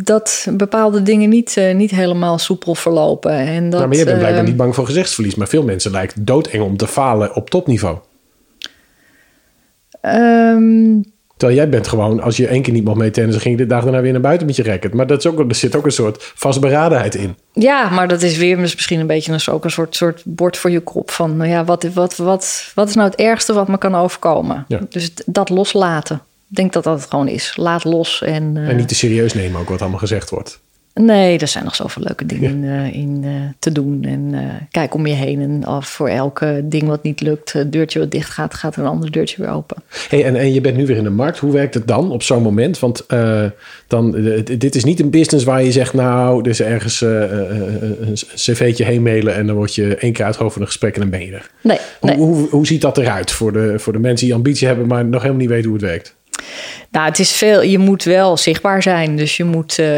[0.02, 3.32] dat bepaalde dingen niet, uh, niet helemaal soepel verlopen.
[3.32, 5.34] En dat, nou, maar jij bent blijkbaar uh, niet bang voor gezichtsverlies.
[5.34, 7.96] Maar veel mensen lijkt doodeng om te falen op topniveau.
[10.14, 11.04] Um,
[11.38, 13.68] Terwijl jij bent gewoon, als je één keer niet mag mee tennissen, ging je de
[13.68, 14.94] dag daarna weer naar buiten met je racket.
[14.94, 17.36] Maar dat is ook, er zit ook een soort vastberadenheid in.
[17.52, 20.70] Ja, maar dat is weer misschien een beetje een, ook een soort, soort bord voor
[20.70, 21.10] je kop.
[21.10, 24.64] Van nou ja, wat, wat, wat, wat is nou het ergste wat me kan overkomen?
[24.68, 24.80] Ja.
[24.88, 26.20] Dus dat loslaten.
[26.50, 27.52] Ik denk dat dat het gewoon is.
[27.56, 28.22] Laat los.
[28.22, 30.60] En, uh, En niet te serieus nemen ook wat allemaal gezegd wordt.
[31.00, 32.82] Nee, er zijn nog zoveel leuke dingen ja.
[32.82, 34.04] in, in uh, te doen.
[34.04, 34.40] En uh,
[34.70, 35.40] kijk om je heen.
[35.40, 39.10] En af voor elke ding wat niet lukt, deurtje wat dicht gaat, gaat een ander
[39.10, 39.76] deurtje weer open.
[40.08, 41.38] Hey, en, en je bent nu weer in de markt.
[41.38, 42.78] Hoe werkt het dan op zo'n moment?
[42.78, 43.06] Want
[43.86, 44.10] dan,
[44.58, 49.02] dit is niet een business waar je zegt, nou, er is ergens een cv'tje heen
[49.02, 51.32] mailen en dan word je één keer uitgehoofd van een gesprek en dan ben je
[51.32, 51.50] er.
[51.62, 52.18] Nee, hoe, nee.
[52.18, 55.20] hoe, hoe ziet dat eruit voor de, voor de mensen die ambitie hebben, maar nog
[55.20, 56.16] helemaal niet weten hoe het werkt?
[56.90, 57.62] Nou, het is veel.
[57.62, 59.16] Je moet wel zichtbaar zijn.
[59.16, 59.88] Dus je moet uh,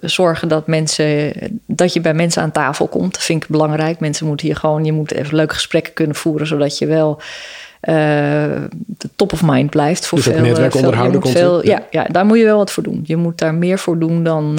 [0.00, 1.32] zorgen dat mensen
[1.66, 3.14] dat je bij mensen aan tafel komt.
[3.14, 4.00] Dat vind ik belangrijk.
[4.00, 4.84] Mensen moeten hier gewoon.
[4.84, 7.20] Je moet even leuke gesprekken kunnen voeren, zodat je wel.
[7.82, 8.44] Uh,
[9.16, 10.40] top of mind blijft voor dus veel.
[10.40, 13.00] netwerk veel, onderhouden komt veel, ja, ja, daar moet je wel wat voor doen.
[13.04, 14.54] Je moet daar meer voor doen dan,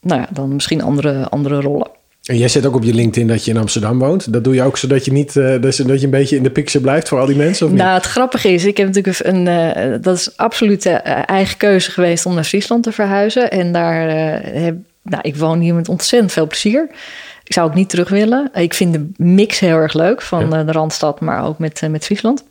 [0.00, 1.90] nou ja, dan misschien andere, andere rollen.
[2.30, 4.32] En jij zet ook op je LinkedIn dat je in Amsterdam woont.
[4.32, 6.80] Dat doe je ook zodat je niet, uh, dat je een beetje in de picture
[6.84, 7.66] blijft voor al die mensen?
[7.66, 7.80] Of niet?
[7.80, 11.90] Nou, het grappige is, ik heb natuurlijk een, uh, dat is absoluut uh, eigen keuze
[11.90, 13.50] geweest om naar Friesland te verhuizen.
[13.50, 14.08] En daar
[14.44, 16.88] heb, nou, ik woon hier met ontzettend veel plezier.
[17.44, 18.50] Ik zou ook niet terug willen.
[18.54, 20.64] Ik vind de mix heel erg leuk van ja.
[20.64, 22.44] de Randstad, maar ook met, met Friesland.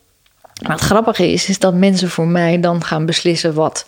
[0.61, 3.85] Maar het grappige is, is dat mensen voor mij dan gaan beslissen wat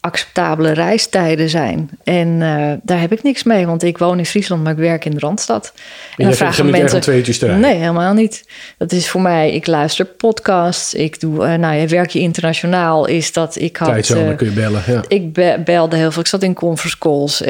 [0.00, 1.90] acceptabele reistijden zijn.
[2.04, 5.04] En uh, daar heb ik niks mee, want ik woon in Friesland, maar ik werk
[5.04, 5.72] in de Randstad.
[5.74, 5.82] En,
[6.16, 7.00] en dan vragen mensen...
[7.00, 8.44] twee uurtjes te Nee, helemaal niet.
[8.78, 13.06] Dat is voor mij, ik luister podcasts, ik doe, uh, nou ja, werk je internationaal,
[13.06, 13.88] is dat ik had...
[13.88, 15.04] Tijdzone, uh, kun je bellen, ja.
[15.08, 17.40] Ik be belde heel veel, ik zat in conference calls.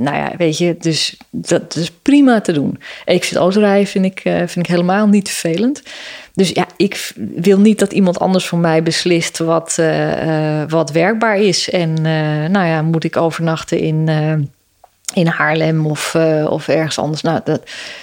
[0.00, 2.78] nou ja, weet je, dus dat is prima te doen.
[3.04, 5.82] Ik vind autorijden vind ik, vind ik helemaal niet vervelend.
[6.34, 10.90] Dus ja, ik wil niet dat iemand anders voor mij beslist wat, uh, uh, wat
[10.90, 11.70] werkbaar is.
[11.70, 12.04] En uh,
[12.48, 14.08] nou ja, moet ik overnachten in,
[15.14, 16.16] in Haarlem of,
[16.48, 17.22] of ergens anders?
[17.22, 17.62] Nou, dat,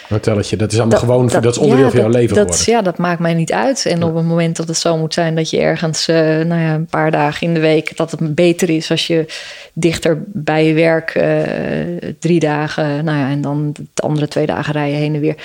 [0.09, 2.45] Hotelletje, dat is allemaal dat, gewoon, dat, dat is onderdeel ja, van jouw leven dat,
[2.45, 2.73] geworden.
[2.73, 3.85] Ja, dat maakt mij niet uit.
[3.85, 4.05] En ja.
[4.05, 7.11] op het moment dat het zo moet zijn dat je ergens nou ja, een paar
[7.11, 7.97] dagen in de week...
[7.97, 9.25] dat het beter is als je
[9.73, 11.23] dichter bij je werk
[12.19, 13.05] drie dagen...
[13.05, 15.35] nou ja, en dan de andere twee dagen rijden heen en weer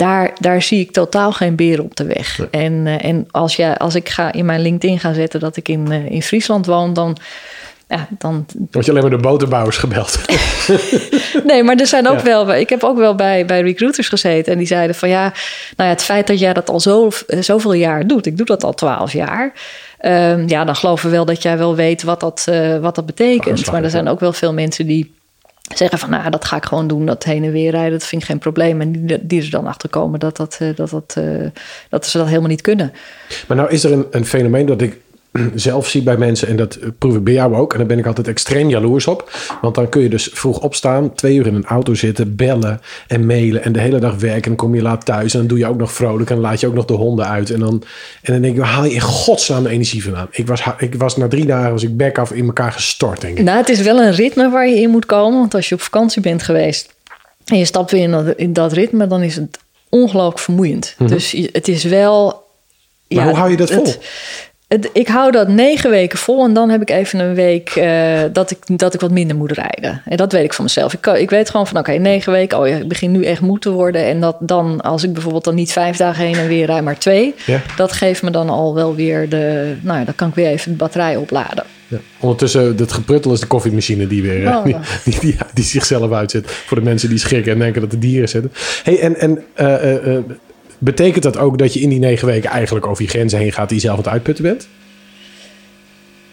[0.00, 2.38] daar, daar zie ik totaal geen beren op de weg.
[2.38, 2.48] Nee.
[2.50, 5.68] En, uh, en als, jij, als ik ga in mijn LinkedIn ga zetten dat ik
[5.68, 7.16] in, uh, in Friesland woon, dan.
[7.88, 8.46] Ja, dan...
[8.70, 10.20] Word je alleen maar de boterbouwers gebeld.
[11.46, 12.22] nee, maar er zijn ook ja.
[12.22, 12.54] wel.
[12.54, 14.52] Ik heb ook wel bij, bij recruiters gezeten.
[14.52, 15.22] En die zeiden van ja,
[15.76, 18.26] nou ja, het feit dat jij dat al zo, zoveel jaar doet.
[18.26, 19.52] Ik doe dat al twaalf jaar.
[20.02, 23.06] Um, ja, dan geloven we wel dat jij wel weet wat dat, uh, wat dat
[23.06, 23.70] betekent.
[23.70, 25.14] Maar er zijn ook wel veel mensen die
[25.76, 28.22] zeggen van nou, dat ga ik gewoon doen, dat heen en weer rijden, dat vind
[28.22, 28.80] ik geen probleem.
[28.80, 31.46] En die, die er dan achter komen dat, dat, dat, dat, uh,
[31.88, 32.92] dat ze dat helemaal niet kunnen.
[33.48, 35.00] Maar nou is er een, een fenomeen dat ik
[35.54, 38.06] zelf zie bij mensen, en dat proef ik bij jou ook, en daar ben ik
[38.06, 39.30] altijd extreem jaloers op.
[39.60, 43.26] Want dan kun je dus vroeg opstaan, twee uur in een auto zitten, bellen en
[43.26, 44.42] mailen en de hele dag werken.
[44.42, 46.44] En dan kom je laat thuis en dan doe je ook nog vrolijk en dan
[46.44, 47.50] laat je ook nog de honden uit.
[47.50, 47.82] En dan,
[48.22, 50.28] en dan denk ik, waar haal je in godsnaam de energie vandaan?
[50.30, 53.38] Ik was, ik was na drie dagen was ik back af in elkaar gestort, denk
[53.38, 53.44] ik.
[53.44, 55.38] Nou, het is wel een ritme waar je in moet komen.
[55.38, 56.94] Want als je op vakantie bent geweest
[57.44, 59.58] en je stapt weer in dat, in dat ritme, dan is het
[59.88, 60.94] ongelooflijk vermoeiend.
[60.98, 61.10] Mhm.
[61.10, 62.48] Dus het is wel.
[63.08, 63.84] Maar hoe hou je dat vol?
[63.84, 63.98] het-
[64.70, 68.20] het- ik hou dat negen weken vol en dan heb ik even een week eh,
[68.32, 70.02] dat, ik, dat ik wat minder moet rijden.
[70.04, 70.92] En dat weet ik van mezelf.
[70.94, 73.58] Ik, ik weet gewoon van oké, negen weken, oh ja, ik begin nu echt moe
[73.58, 74.04] te worden.
[74.04, 76.98] En dat dan, als ik bijvoorbeeld dan niet vijf dagen heen en weer rijd, maar
[76.98, 77.60] twee, Ja.
[77.76, 80.70] dat geeft me dan al wel weer de, nou ja, dan kan ik weer even
[80.70, 81.64] de batterij opladen.
[81.88, 81.98] Ja.
[82.20, 84.64] Ondertussen, dat gepruttel is de koffiemachine die weer eh, Oh.
[84.64, 86.50] die, die, die, die zichzelf uitzet.
[86.50, 88.52] Voor de mensen die schrikken en denken dat de dieren zitten.
[88.82, 90.16] Hey, en en eh,
[90.80, 93.68] betekent dat ook dat je in die negen weken eigenlijk over je grenzen heen gaat
[93.68, 94.68] die je zelf aan het uitputten bent?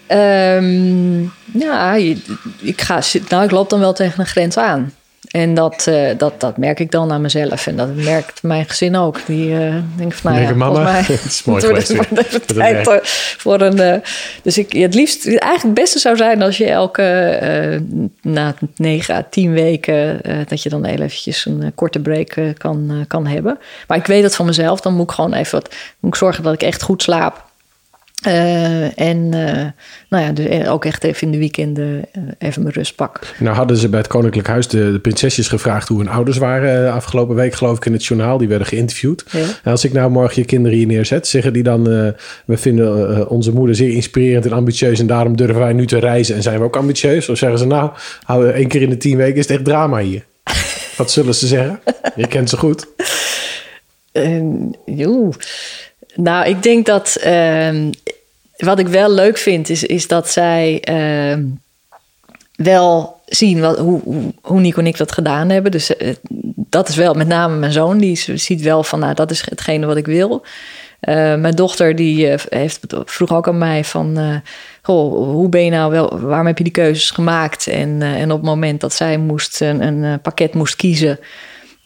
[0.07, 1.21] Ehm,
[1.59, 2.17] ja, je-
[2.61, 4.93] ik, ga, nou, ik loop dan wel tegen een grens aan.
[5.31, 7.67] En dat, eh, dat, dat merk ik dan aan mezelf.
[7.67, 9.19] En dat merkt mijn gezin ook.
[9.25, 9.49] Die
[9.95, 12.97] denken van, nou ja, mama, mij het is mooi geweest eh,
[13.37, 13.79] voor een...
[13.79, 13.99] eh,
[14.41, 17.81] dus ik, het liefst, eigenlijk het beste zou zijn als je elke,
[18.21, 20.21] na negen à tien weken...
[20.47, 23.59] dat je dan heel eventjes een korte break kan, kan hebben.
[23.87, 24.81] Maar ik weet dat van mezelf.
[24.81, 27.46] Dan moet ik gewoon even wat, moet ik zorgen dat ik echt goed slaap.
[28.21, 29.65] Eh, en eh,
[30.09, 33.19] nou ja, dus ook echt even in de weekenden eh, even mijn rust pak.
[33.39, 36.87] Nou hadden ze bij het Koninklijk Huis de, de prinsesjes gevraagd hoe hun ouders waren
[36.87, 38.37] eh, afgelopen week, geloof ik, in het journaal.
[38.37, 39.25] Die werden geïnterviewd.
[39.31, 39.39] Ja.
[39.63, 42.07] En als ik nou morgen je kinderen hier neerzet, zeggen die dan: eh,
[42.45, 45.99] We vinden eh, onze moeder zeer inspirerend en ambitieus en daarom durven wij nu te
[45.99, 47.29] reizen en zijn we ook ambitieus?
[47.29, 47.91] Of zeggen ze: Nou,
[48.51, 50.25] één keer in de tien weken is het echt drama hier.
[50.97, 51.79] Wat zullen ze zeggen?
[52.15, 52.87] Je kent ze goed.
[54.11, 54.41] Eh,
[54.85, 55.31] joe.
[56.17, 57.91] Nou, ik denk dat ehm,
[58.57, 61.43] wat ik wel leuk vind, is, is dat zij ehm,
[62.55, 64.01] wel zien wat, hoe,
[64.41, 65.71] hoe, Nico en ik dat gedaan hebben.
[65.71, 66.15] Dus eh,
[66.55, 69.85] dat is wel met name mijn zoon, die ziet wel van, nou, dat is hetgene
[69.85, 70.45] wat ik wil.
[70.99, 74.41] Eh, mijn dochter die eh, heeft vroeg ook aan mij van,
[74.81, 77.67] goh, hoe ben je nou wel, waarom heb je die keuzes gemaakt?
[77.67, 81.19] En, en op het moment dat zij moest een, een pakket moest kiezen,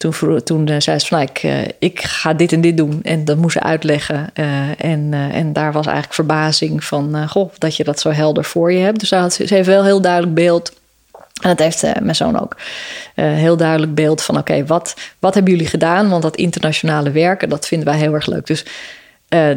[0.02, 2.76] toen, vroeg- toen eh, zei ze van, nou, ik, eh, ik ga dit en dit
[2.76, 3.00] doen.
[3.02, 4.30] En dat moest ze uitleggen.
[4.34, 4.44] Eh,
[4.84, 8.78] en, en daar was eigenlijk verbazing van, goh, dat je dat zo helder voor je
[8.78, 9.00] hebt.
[9.00, 10.72] Dus ze, had, ze heeft wel heel duidelijk beeld.
[11.42, 12.56] En dat heeft mijn zoon ook.
[13.14, 16.08] Heel duidelijk beeld van, oké, wat, wat hebben jullie gedaan?
[16.08, 18.46] Want dat internationale werken, dat vinden wij heel erg leuk.
[18.46, 18.64] Dus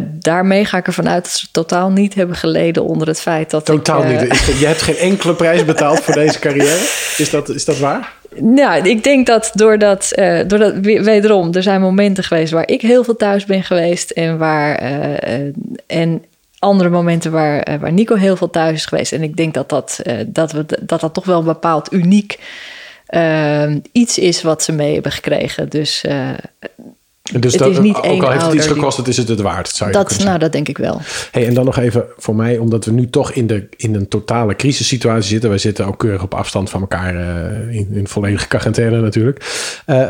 [0.04, 3.66] daarmee ga ik ervan uit dat ze totaal niet hebben geleden onder het feit dat
[3.66, 4.22] Totaal ik...
[4.22, 4.60] niet.
[4.60, 6.88] Je hebt geen enkele prijs betaald voor deze carrière.
[7.18, 8.14] Is dat, is dat waar?
[8.36, 12.82] Nou, ik denk dat doordat, eh doordat we- wederom, er zijn momenten geweest waar ik
[12.82, 15.54] heel veel thuis ben geweest en waar eh, eh,
[15.88, 16.24] en
[16.60, 19.12] andere momenten waar, waar Nico heel veel thuis is geweest.
[19.12, 22.40] En ik denk dat dat, dat, we, dat, dat toch wel een bepaald uniek
[23.92, 25.70] iets is wat ze mee hebben gekregen.
[25.70, 26.04] Dus
[27.32, 29.42] Dus Het dat, is niet ook al heeft het iets gekost, het is het het
[29.42, 29.70] waard.
[29.70, 31.02] Zou je dat, nou, dat denk ik wel.
[31.32, 34.08] Hey, en dan nog even voor mij, omdat we nu toch in, de, in een
[34.08, 35.50] totale crisissituatie zitten.
[35.50, 39.46] Wij zitten ook keurig op afstand van elkaar eh, in, in volledige quarantaine natuurlijk.
[39.86, 40.08] Eh,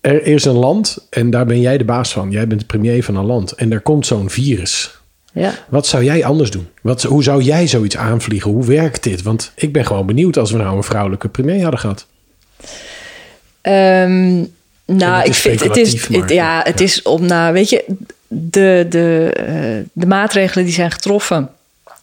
[0.00, 2.30] er is een land en daar ben jij de baas van.
[2.30, 4.98] Jij bent de premier van een land en er komt zo'n virus.
[5.32, 5.52] Ja.
[5.68, 6.68] Wat zou jij anders doen?
[6.82, 8.50] Wat, hoe zou jij zoiets aanvliegen?
[8.50, 9.22] Hoe werkt dit?
[9.22, 12.06] Want ik ben gewoon benieuwd als we nou een vrouwelijke premier hadden gehad.
[13.60, 14.44] Ehm,
[14.96, 17.68] nou, het ik vind het is, speculatief, maar- het- ja, het is om, nou, weet
[17.70, 17.84] je,
[18.28, 21.50] de, de, eh, de maatregelen die zijn getroffen,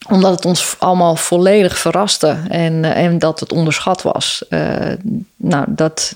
[0.09, 4.45] omdat het ons allemaal volledig verraste en, eh, en dat het onderschat was.
[4.49, 4.75] Eh,
[5.35, 6.15] nou, dat,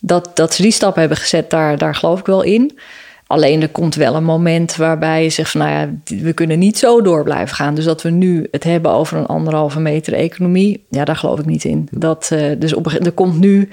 [0.00, 2.78] dat, dat ze die stap hebben gezet, daar, daar geloof ik wel in.
[3.26, 6.78] Alleen er komt wel een moment waarbij je zegt van nou ja, we kunnen niet
[6.78, 7.74] zo door blijven gaan.
[7.74, 11.46] Dus dat we nu het hebben over een anderhalve meter economie, ja, daar geloof ik
[11.46, 11.88] niet in.
[11.90, 13.68] Dat, dus op, er komt nu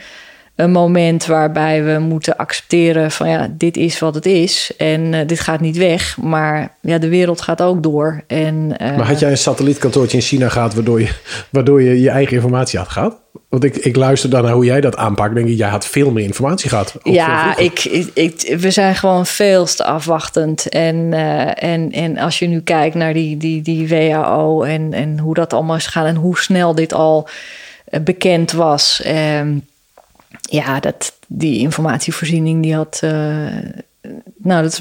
[0.56, 5.28] een moment waarbij we moeten accepteren van ja, dit is wat het is en eh,
[5.28, 8.24] dit gaat niet weg, maar ja, de wereld gaat ook door.
[8.28, 11.10] En, eh, Maar had jij een satellietkantoortje in China gehad waardoor je
[11.50, 13.16] waardoor je, je eigen informatie had gehad?
[13.50, 15.36] Want ik, ik luister dan naar hoe jij dat aanpakt.
[15.36, 16.96] Denk ik, jij had veel meer informatie gehad.
[17.04, 20.70] Ja, ik, ik, ik- we zijn gewoon veel te afwachtend.
[20.70, 25.20] En, eh, en, en als je nu kijkt naar die, die, die WHO en, en
[25.20, 27.28] hoe dat allemaal is gegaan en hoe snel dit al
[28.02, 29.02] bekend was.
[29.04, 29.58] ehm,
[30.50, 33.58] ja, dat, die informatievoorziening die had, eh,
[34.46, 34.80] nou, dat is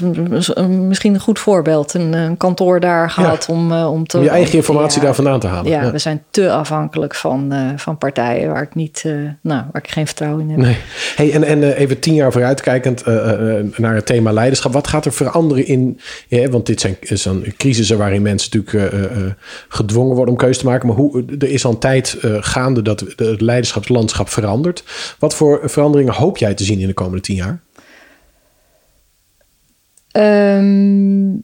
[0.67, 1.93] misschien een goed voorbeeld.
[1.93, 4.17] Een, een kantoor daar gehad om, uh, om te...
[4.17, 5.71] Om je eigen informatie daar vandaan te halen.
[5.71, 9.81] Ja, we zijn te afhankelijk van, uh, van partijen waar ik niet, uh, nou, waar
[9.83, 10.59] ik geen vertrouwen in heb.
[10.59, 10.77] Nee.
[11.15, 13.05] Hey, en, en even tien jaar vooruitkijkend
[13.77, 14.73] naar het thema leiderschap.
[14.73, 15.99] Wat gaat er veranderen in...
[16.27, 18.93] Ja, want dit zijn, zijn crisissen waarin mensen natuurlijk
[19.69, 20.87] gedwongen worden om keuze te maken.
[20.87, 24.83] Maar hoe, er is al een tijd gaande dat het leiderschapslandschap verandert.
[25.19, 27.63] Wat voor veranderingen hoop jij te zien in de komende tien jaar?
[30.17, 31.43] Um,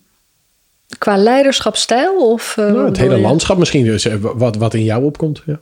[0.98, 2.32] qua leiderschapstijl?
[2.32, 5.42] Of, uh, nou, het hele landschap misschien, dus, eh, wat, wat in jou opkomt.
[5.46, 5.60] Ja.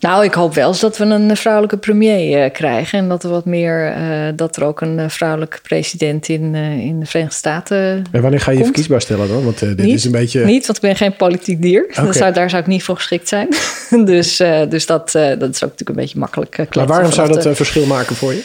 [0.00, 2.98] Nou, ik hoop wel eens dat we een vrouwelijke premier uh, krijgen.
[2.98, 7.00] En dat er wat meer, uh, dat er ook een vrouwelijke president in, uh, in
[7.00, 8.04] de Verenigde Staten.
[8.10, 9.44] En wanneer ga je je verkiesbaar stellen dan?
[9.44, 10.44] Want dit niet, is een beetje.
[10.44, 11.86] Niet, want ik ben geen politiek dier.
[11.96, 12.12] Okay.
[12.12, 13.48] Zou, daar zou ik niet voor geschikt zijn.
[14.04, 14.36] dus
[14.68, 16.74] dus dat, dat is ook natuurlijk een beetje makkelijk.
[16.74, 18.42] maar waarom zou dat een verschil maken voor je?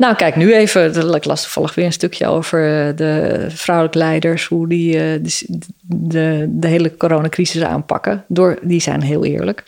[0.00, 1.14] Nou, kijk, nu even.
[1.14, 2.60] Ik las toevallig weer een stukje over
[2.96, 4.46] de vrouwelijke leiders.
[4.46, 5.46] Hoe die de,
[5.82, 8.24] de, de hele coronacrisis aanpakken.
[8.28, 9.64] Door, die zijn heel eerlijk.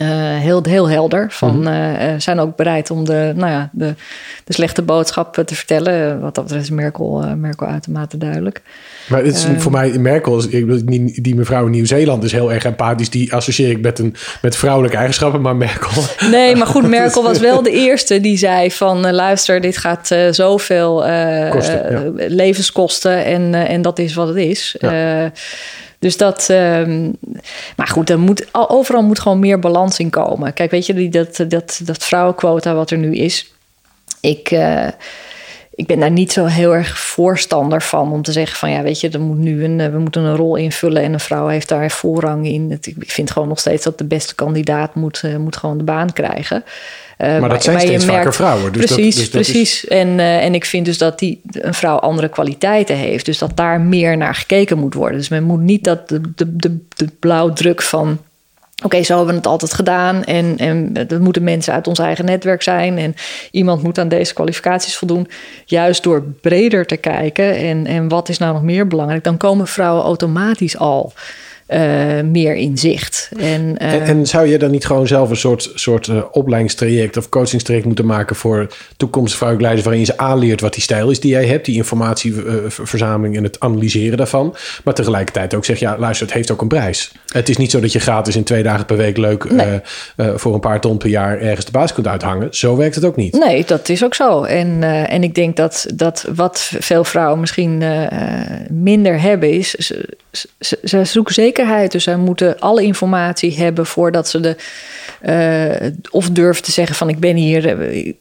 [0.00, 1.26] Uh, heel, heel helder.
[1.30, 2.00] Van, mm -hmm.
[2.00, 3.94] uh, zijn ook bereid om de, nou ja, de,
[4.44, 6.20] de slechte boodschap te vertellen.
[6.20, 8.62] Wat dat betreft is Merkel, uh, Merkel uitermate duidelijk.
[9.08, 13.10] Maar het is voor mij, Merkel, die, die mevrouw in Nieuw-Zeeland is heel erg empathisch.
[13.10, 16.02] Die associeer ik met, een, met vrouwelijke eigenschappen, maar Merkel...
[16.30, 19.10] Nee, maar goed, Merkel was wel de eerste die zei van...
[19.10, 20.94] luister, dit gaat zoveel
[21.50, 22.26] Kosten, ja.
[22.28, 24.76] levenskosten en, en dat is wat het is.
[24.78, 25.32] Ja.
[26.02, 26.48] Dus dat.
[26.50, 27.16] Um,
[27.76, 30.52] maar goed, er moet, overal moet gewoon meer balans in komen.
[30.52, 33.52] Kijk, weet je, die, dat, dat, dat vrouwenquota wat er nu is.
[34.20, 34.50] Ik.
[34.50, 34.88] Uh,
[35.74, 39.00] ik ben daar niet zo heel erg voorstander van om te zeggen van ja, weet
[39.00, 41.90] je, er moet nu een, we moeten een rol invullen en een vrouw heeft daar
[41.90, 42.78] voorrang in.
[42.82, 46.64] Ik vind gewoon nog steeds dat de beste kandidaat moet, moet gewoon de baan krijgen.
[47.22, 48.72] Uh, maar dat zijn steeds merkt, vaker vrouwen.
[48.72, 49.84] Dus precies, dat, dus precies.
[49.84, 49.88] Is...
[49.88, 53.24] En, uh, en ik vind dus dat die, een vrouw andere kwaliteiten heeft.
[53.24, 55.18] Dus dat daar meer naar gekeken moet worden.
[55.18, 58.18] Dus men moet niet dat de, de, de, de blauwdruk van...
[58.84, 60.24] Oké, zo hebben we het altijd gedaan.
[60.24, 62.98] En, en dat moeten mensen uit ons eigen netwerk zijn.
[62.98, 63.14] En
[63.50, 65.28] iemand moet aan deze kwalificaties voldoen.
[65.64, 67.56] Juist door breder te kijken.
[67.56, 69.24] En, en wat is nou nog meer belangrijk?
[69.24, 71.12] Dan komen vrouwen automatisch al
[71.74, 73.30] uh, meer in zicht.
[73.38, 77.16] En, uh, en, en, zou je dan niet gewoon zelf een soort, soort uh, opleidingstraject
[77.16, 78.66] of coachingstraject moeten maken voor
[78.96, 83.36] toekomstige vrouwelijke waarin je ze aanleert wat die stijl is die jij hebt, die informatieverzameling
[83.36, 84.56] en het analyseren daarvan.
[84.84, 87.12] Maar tegelijkertijd ook zeg, ja, luister, het heeft ook een prijs.
[87.26, 89.80] Het is niet zo dat je gratis in twee dagen per week leuk nee.
[90.16, 92.48] voor een paar ton per jaar ergens de baas kunt uithangen.
[92.50, 93.38] Zo werkt het ook niet.
[93.38, 94.42] Nee, dat is ook zo.
[94.42, 97.82] En, en ik denk dat, dat wat veel vrouwen misschien
[98.70, 104.28] minder hebben is, ze, ze, ze zoeken zeker dus zij moeten alle informatie hebben voordat
[104.28, 104.56] ze de.
[105.26, 107.80] Uh, of durven te zeggen van ik ben hier.
[107.80, 108.12] Uh,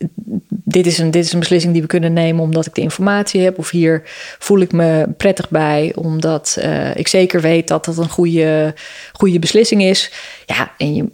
[0.47, 3.41] dit, is een, dit is een beslissing die we kunnen nemen omdat ik de informatie
[3.41, 3.57] heb.
[3.57, 4.01] Of hier
[4.39, 8.73] voel ik me prettig bij omdat uh, ik zeker weet dat dat een goede,
[9.11, 10.11] goede beslissing is.
[10.45, 11.05] Ja, en je,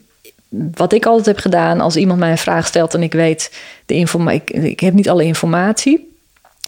[0.49, 3.51] wat ik altijd heb gedaan als iemand mij een vraag stelt en ik weet
[3.85, 4.41] de informatie.
[4.41, 6.15] Ik, ik heb niet alle informatie.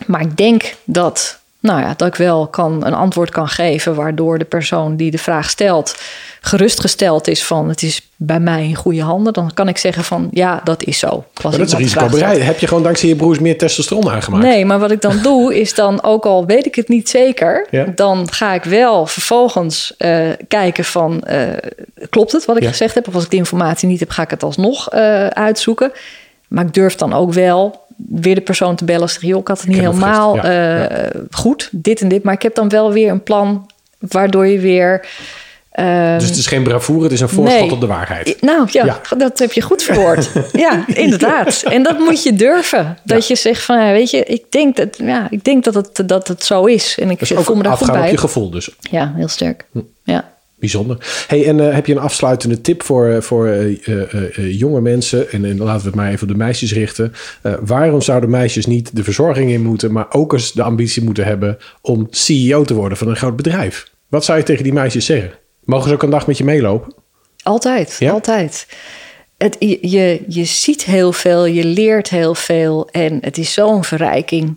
[0.06, 4.38] Maar ik denk dat nou ja, dat ik wel kan, een antwoord kan geven waardoor
[4.38, 5.96] de persoon die de vraag stelt
[6.42, 10.28] gerustgesteld is van het is bij mij in goede handen, dan kan ik zeggen van
[10.32, 11.26] ja, dat is zo.
[11.44, 12.44] Maar dat is risicobereid.
[12.44, 14.44] Heb je gewoon dankzij je broers meer testosteron aangemaakt?
[14.44, 17.68] Nee, maar wat ik dan doe is dan, ook al weet ik het niet zeker,
[17.70, 17.86] ja?
[17.96, 21.42] dan ga ik wel vervolgens uh, kijken van uh,
[22.10, 22.70] klopt het wat ik ja.
[22.70, 23.08] gezegd heb?
[23.08, 25.92] Of als ik de informatie niet heb, ga ik het alsnog uh, uitzoeken.
[26.48, 29.10] Maar ik durf dan ook wel weer de persoon te bellen.
[29.10, 31.10] Zeg, joh, ik had het niet helemaal ja, uh, ja.
[31.32, 32.24] goed, dit en dit.
[32.24, 35.08] Maar ik heb dan wel weer een plan waardoor je weer...
[35.76, 37.72] Uh, dus het is geen bravoure, het is een voorschot nee.
[37.72, 38.42] op de waarheid.
[38.42, 40.32] Nou ja, ja, dat heb je goed verwoord.
[40.52, 41.64] ja, inderdaad.
[41.64, 42.98] En dat moet je durven.
[43.04, 46.04] Dat je zegt van, ja, weet je, ik denk dat, ja, ik denk dat, het,
[46.06, 46.98] dat het zo is.
[47.00, 48.02] En ik dus voel me daar goed bij.
[48.02, 48.70] op je gevoel dus.
[48.80, 49.66] Ja, heel sterk.
[49.72, 49.80] Hm.
[50.04, 50.38] Ja.
[50.60, 50.98] Bijzonder.
[51.28, 55.32] Hey, en uh, heb je een afsluitende tip voor, voor uh, uh, jonge mensen?
[55.32, 57.14] En, en, laten we het maar even op de meisjes richten.
[57.62, 61.58] waarom zouden meisjes niet de verzorging in moeten, maar ook eens de ambitie moeten hebben
[61.82, 63.92] om CEO te worden van een groot bedrijf?
[64.08, 65.32] Wat zou je tegen die meisjes zeggen?
[65.64, 66.94] Mogen ze ook een dag met je meelopen?
[67.44, 68.12] Altijd, ja?
[68.12, 68.68] altijd.
[69.38, 74.56] Het, je, je ziet heel veel, je leert heel veel en het is zo'n verrijking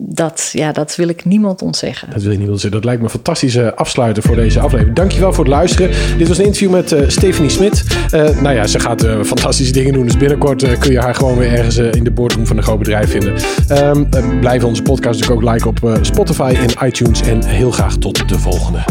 [0.00, 2.10] dat, ja, dat wil ik niemand ontzeggen.
[2.10, 2.80] Dat wil ik niemand zeggen.
[2.80, 4.96] Dat lijkt me een fantastische afsluiter voor deze aflevering.
[4.96, 5.90] Dankjewel voor het luisteren.
[6.18, 7.84] Dit was een interview met uh, Stephanie Smit.
[8.14, 10.04] Uh, nou ja, ze gaat uh, fantastische dingen doen.
[10.04, 13.10] Dus binnenkort kun je haar gewoon weer ergens in de boardroom van een groot bedrijf
[13.10, 13.34] vinden.
[13.70, 14.08] Um,
[14.40, 17.20] blijf onze podcast natuurlijk ook liken op Spotify en iTunes.
[17.20, 18.84] En heel graag tot de volgende.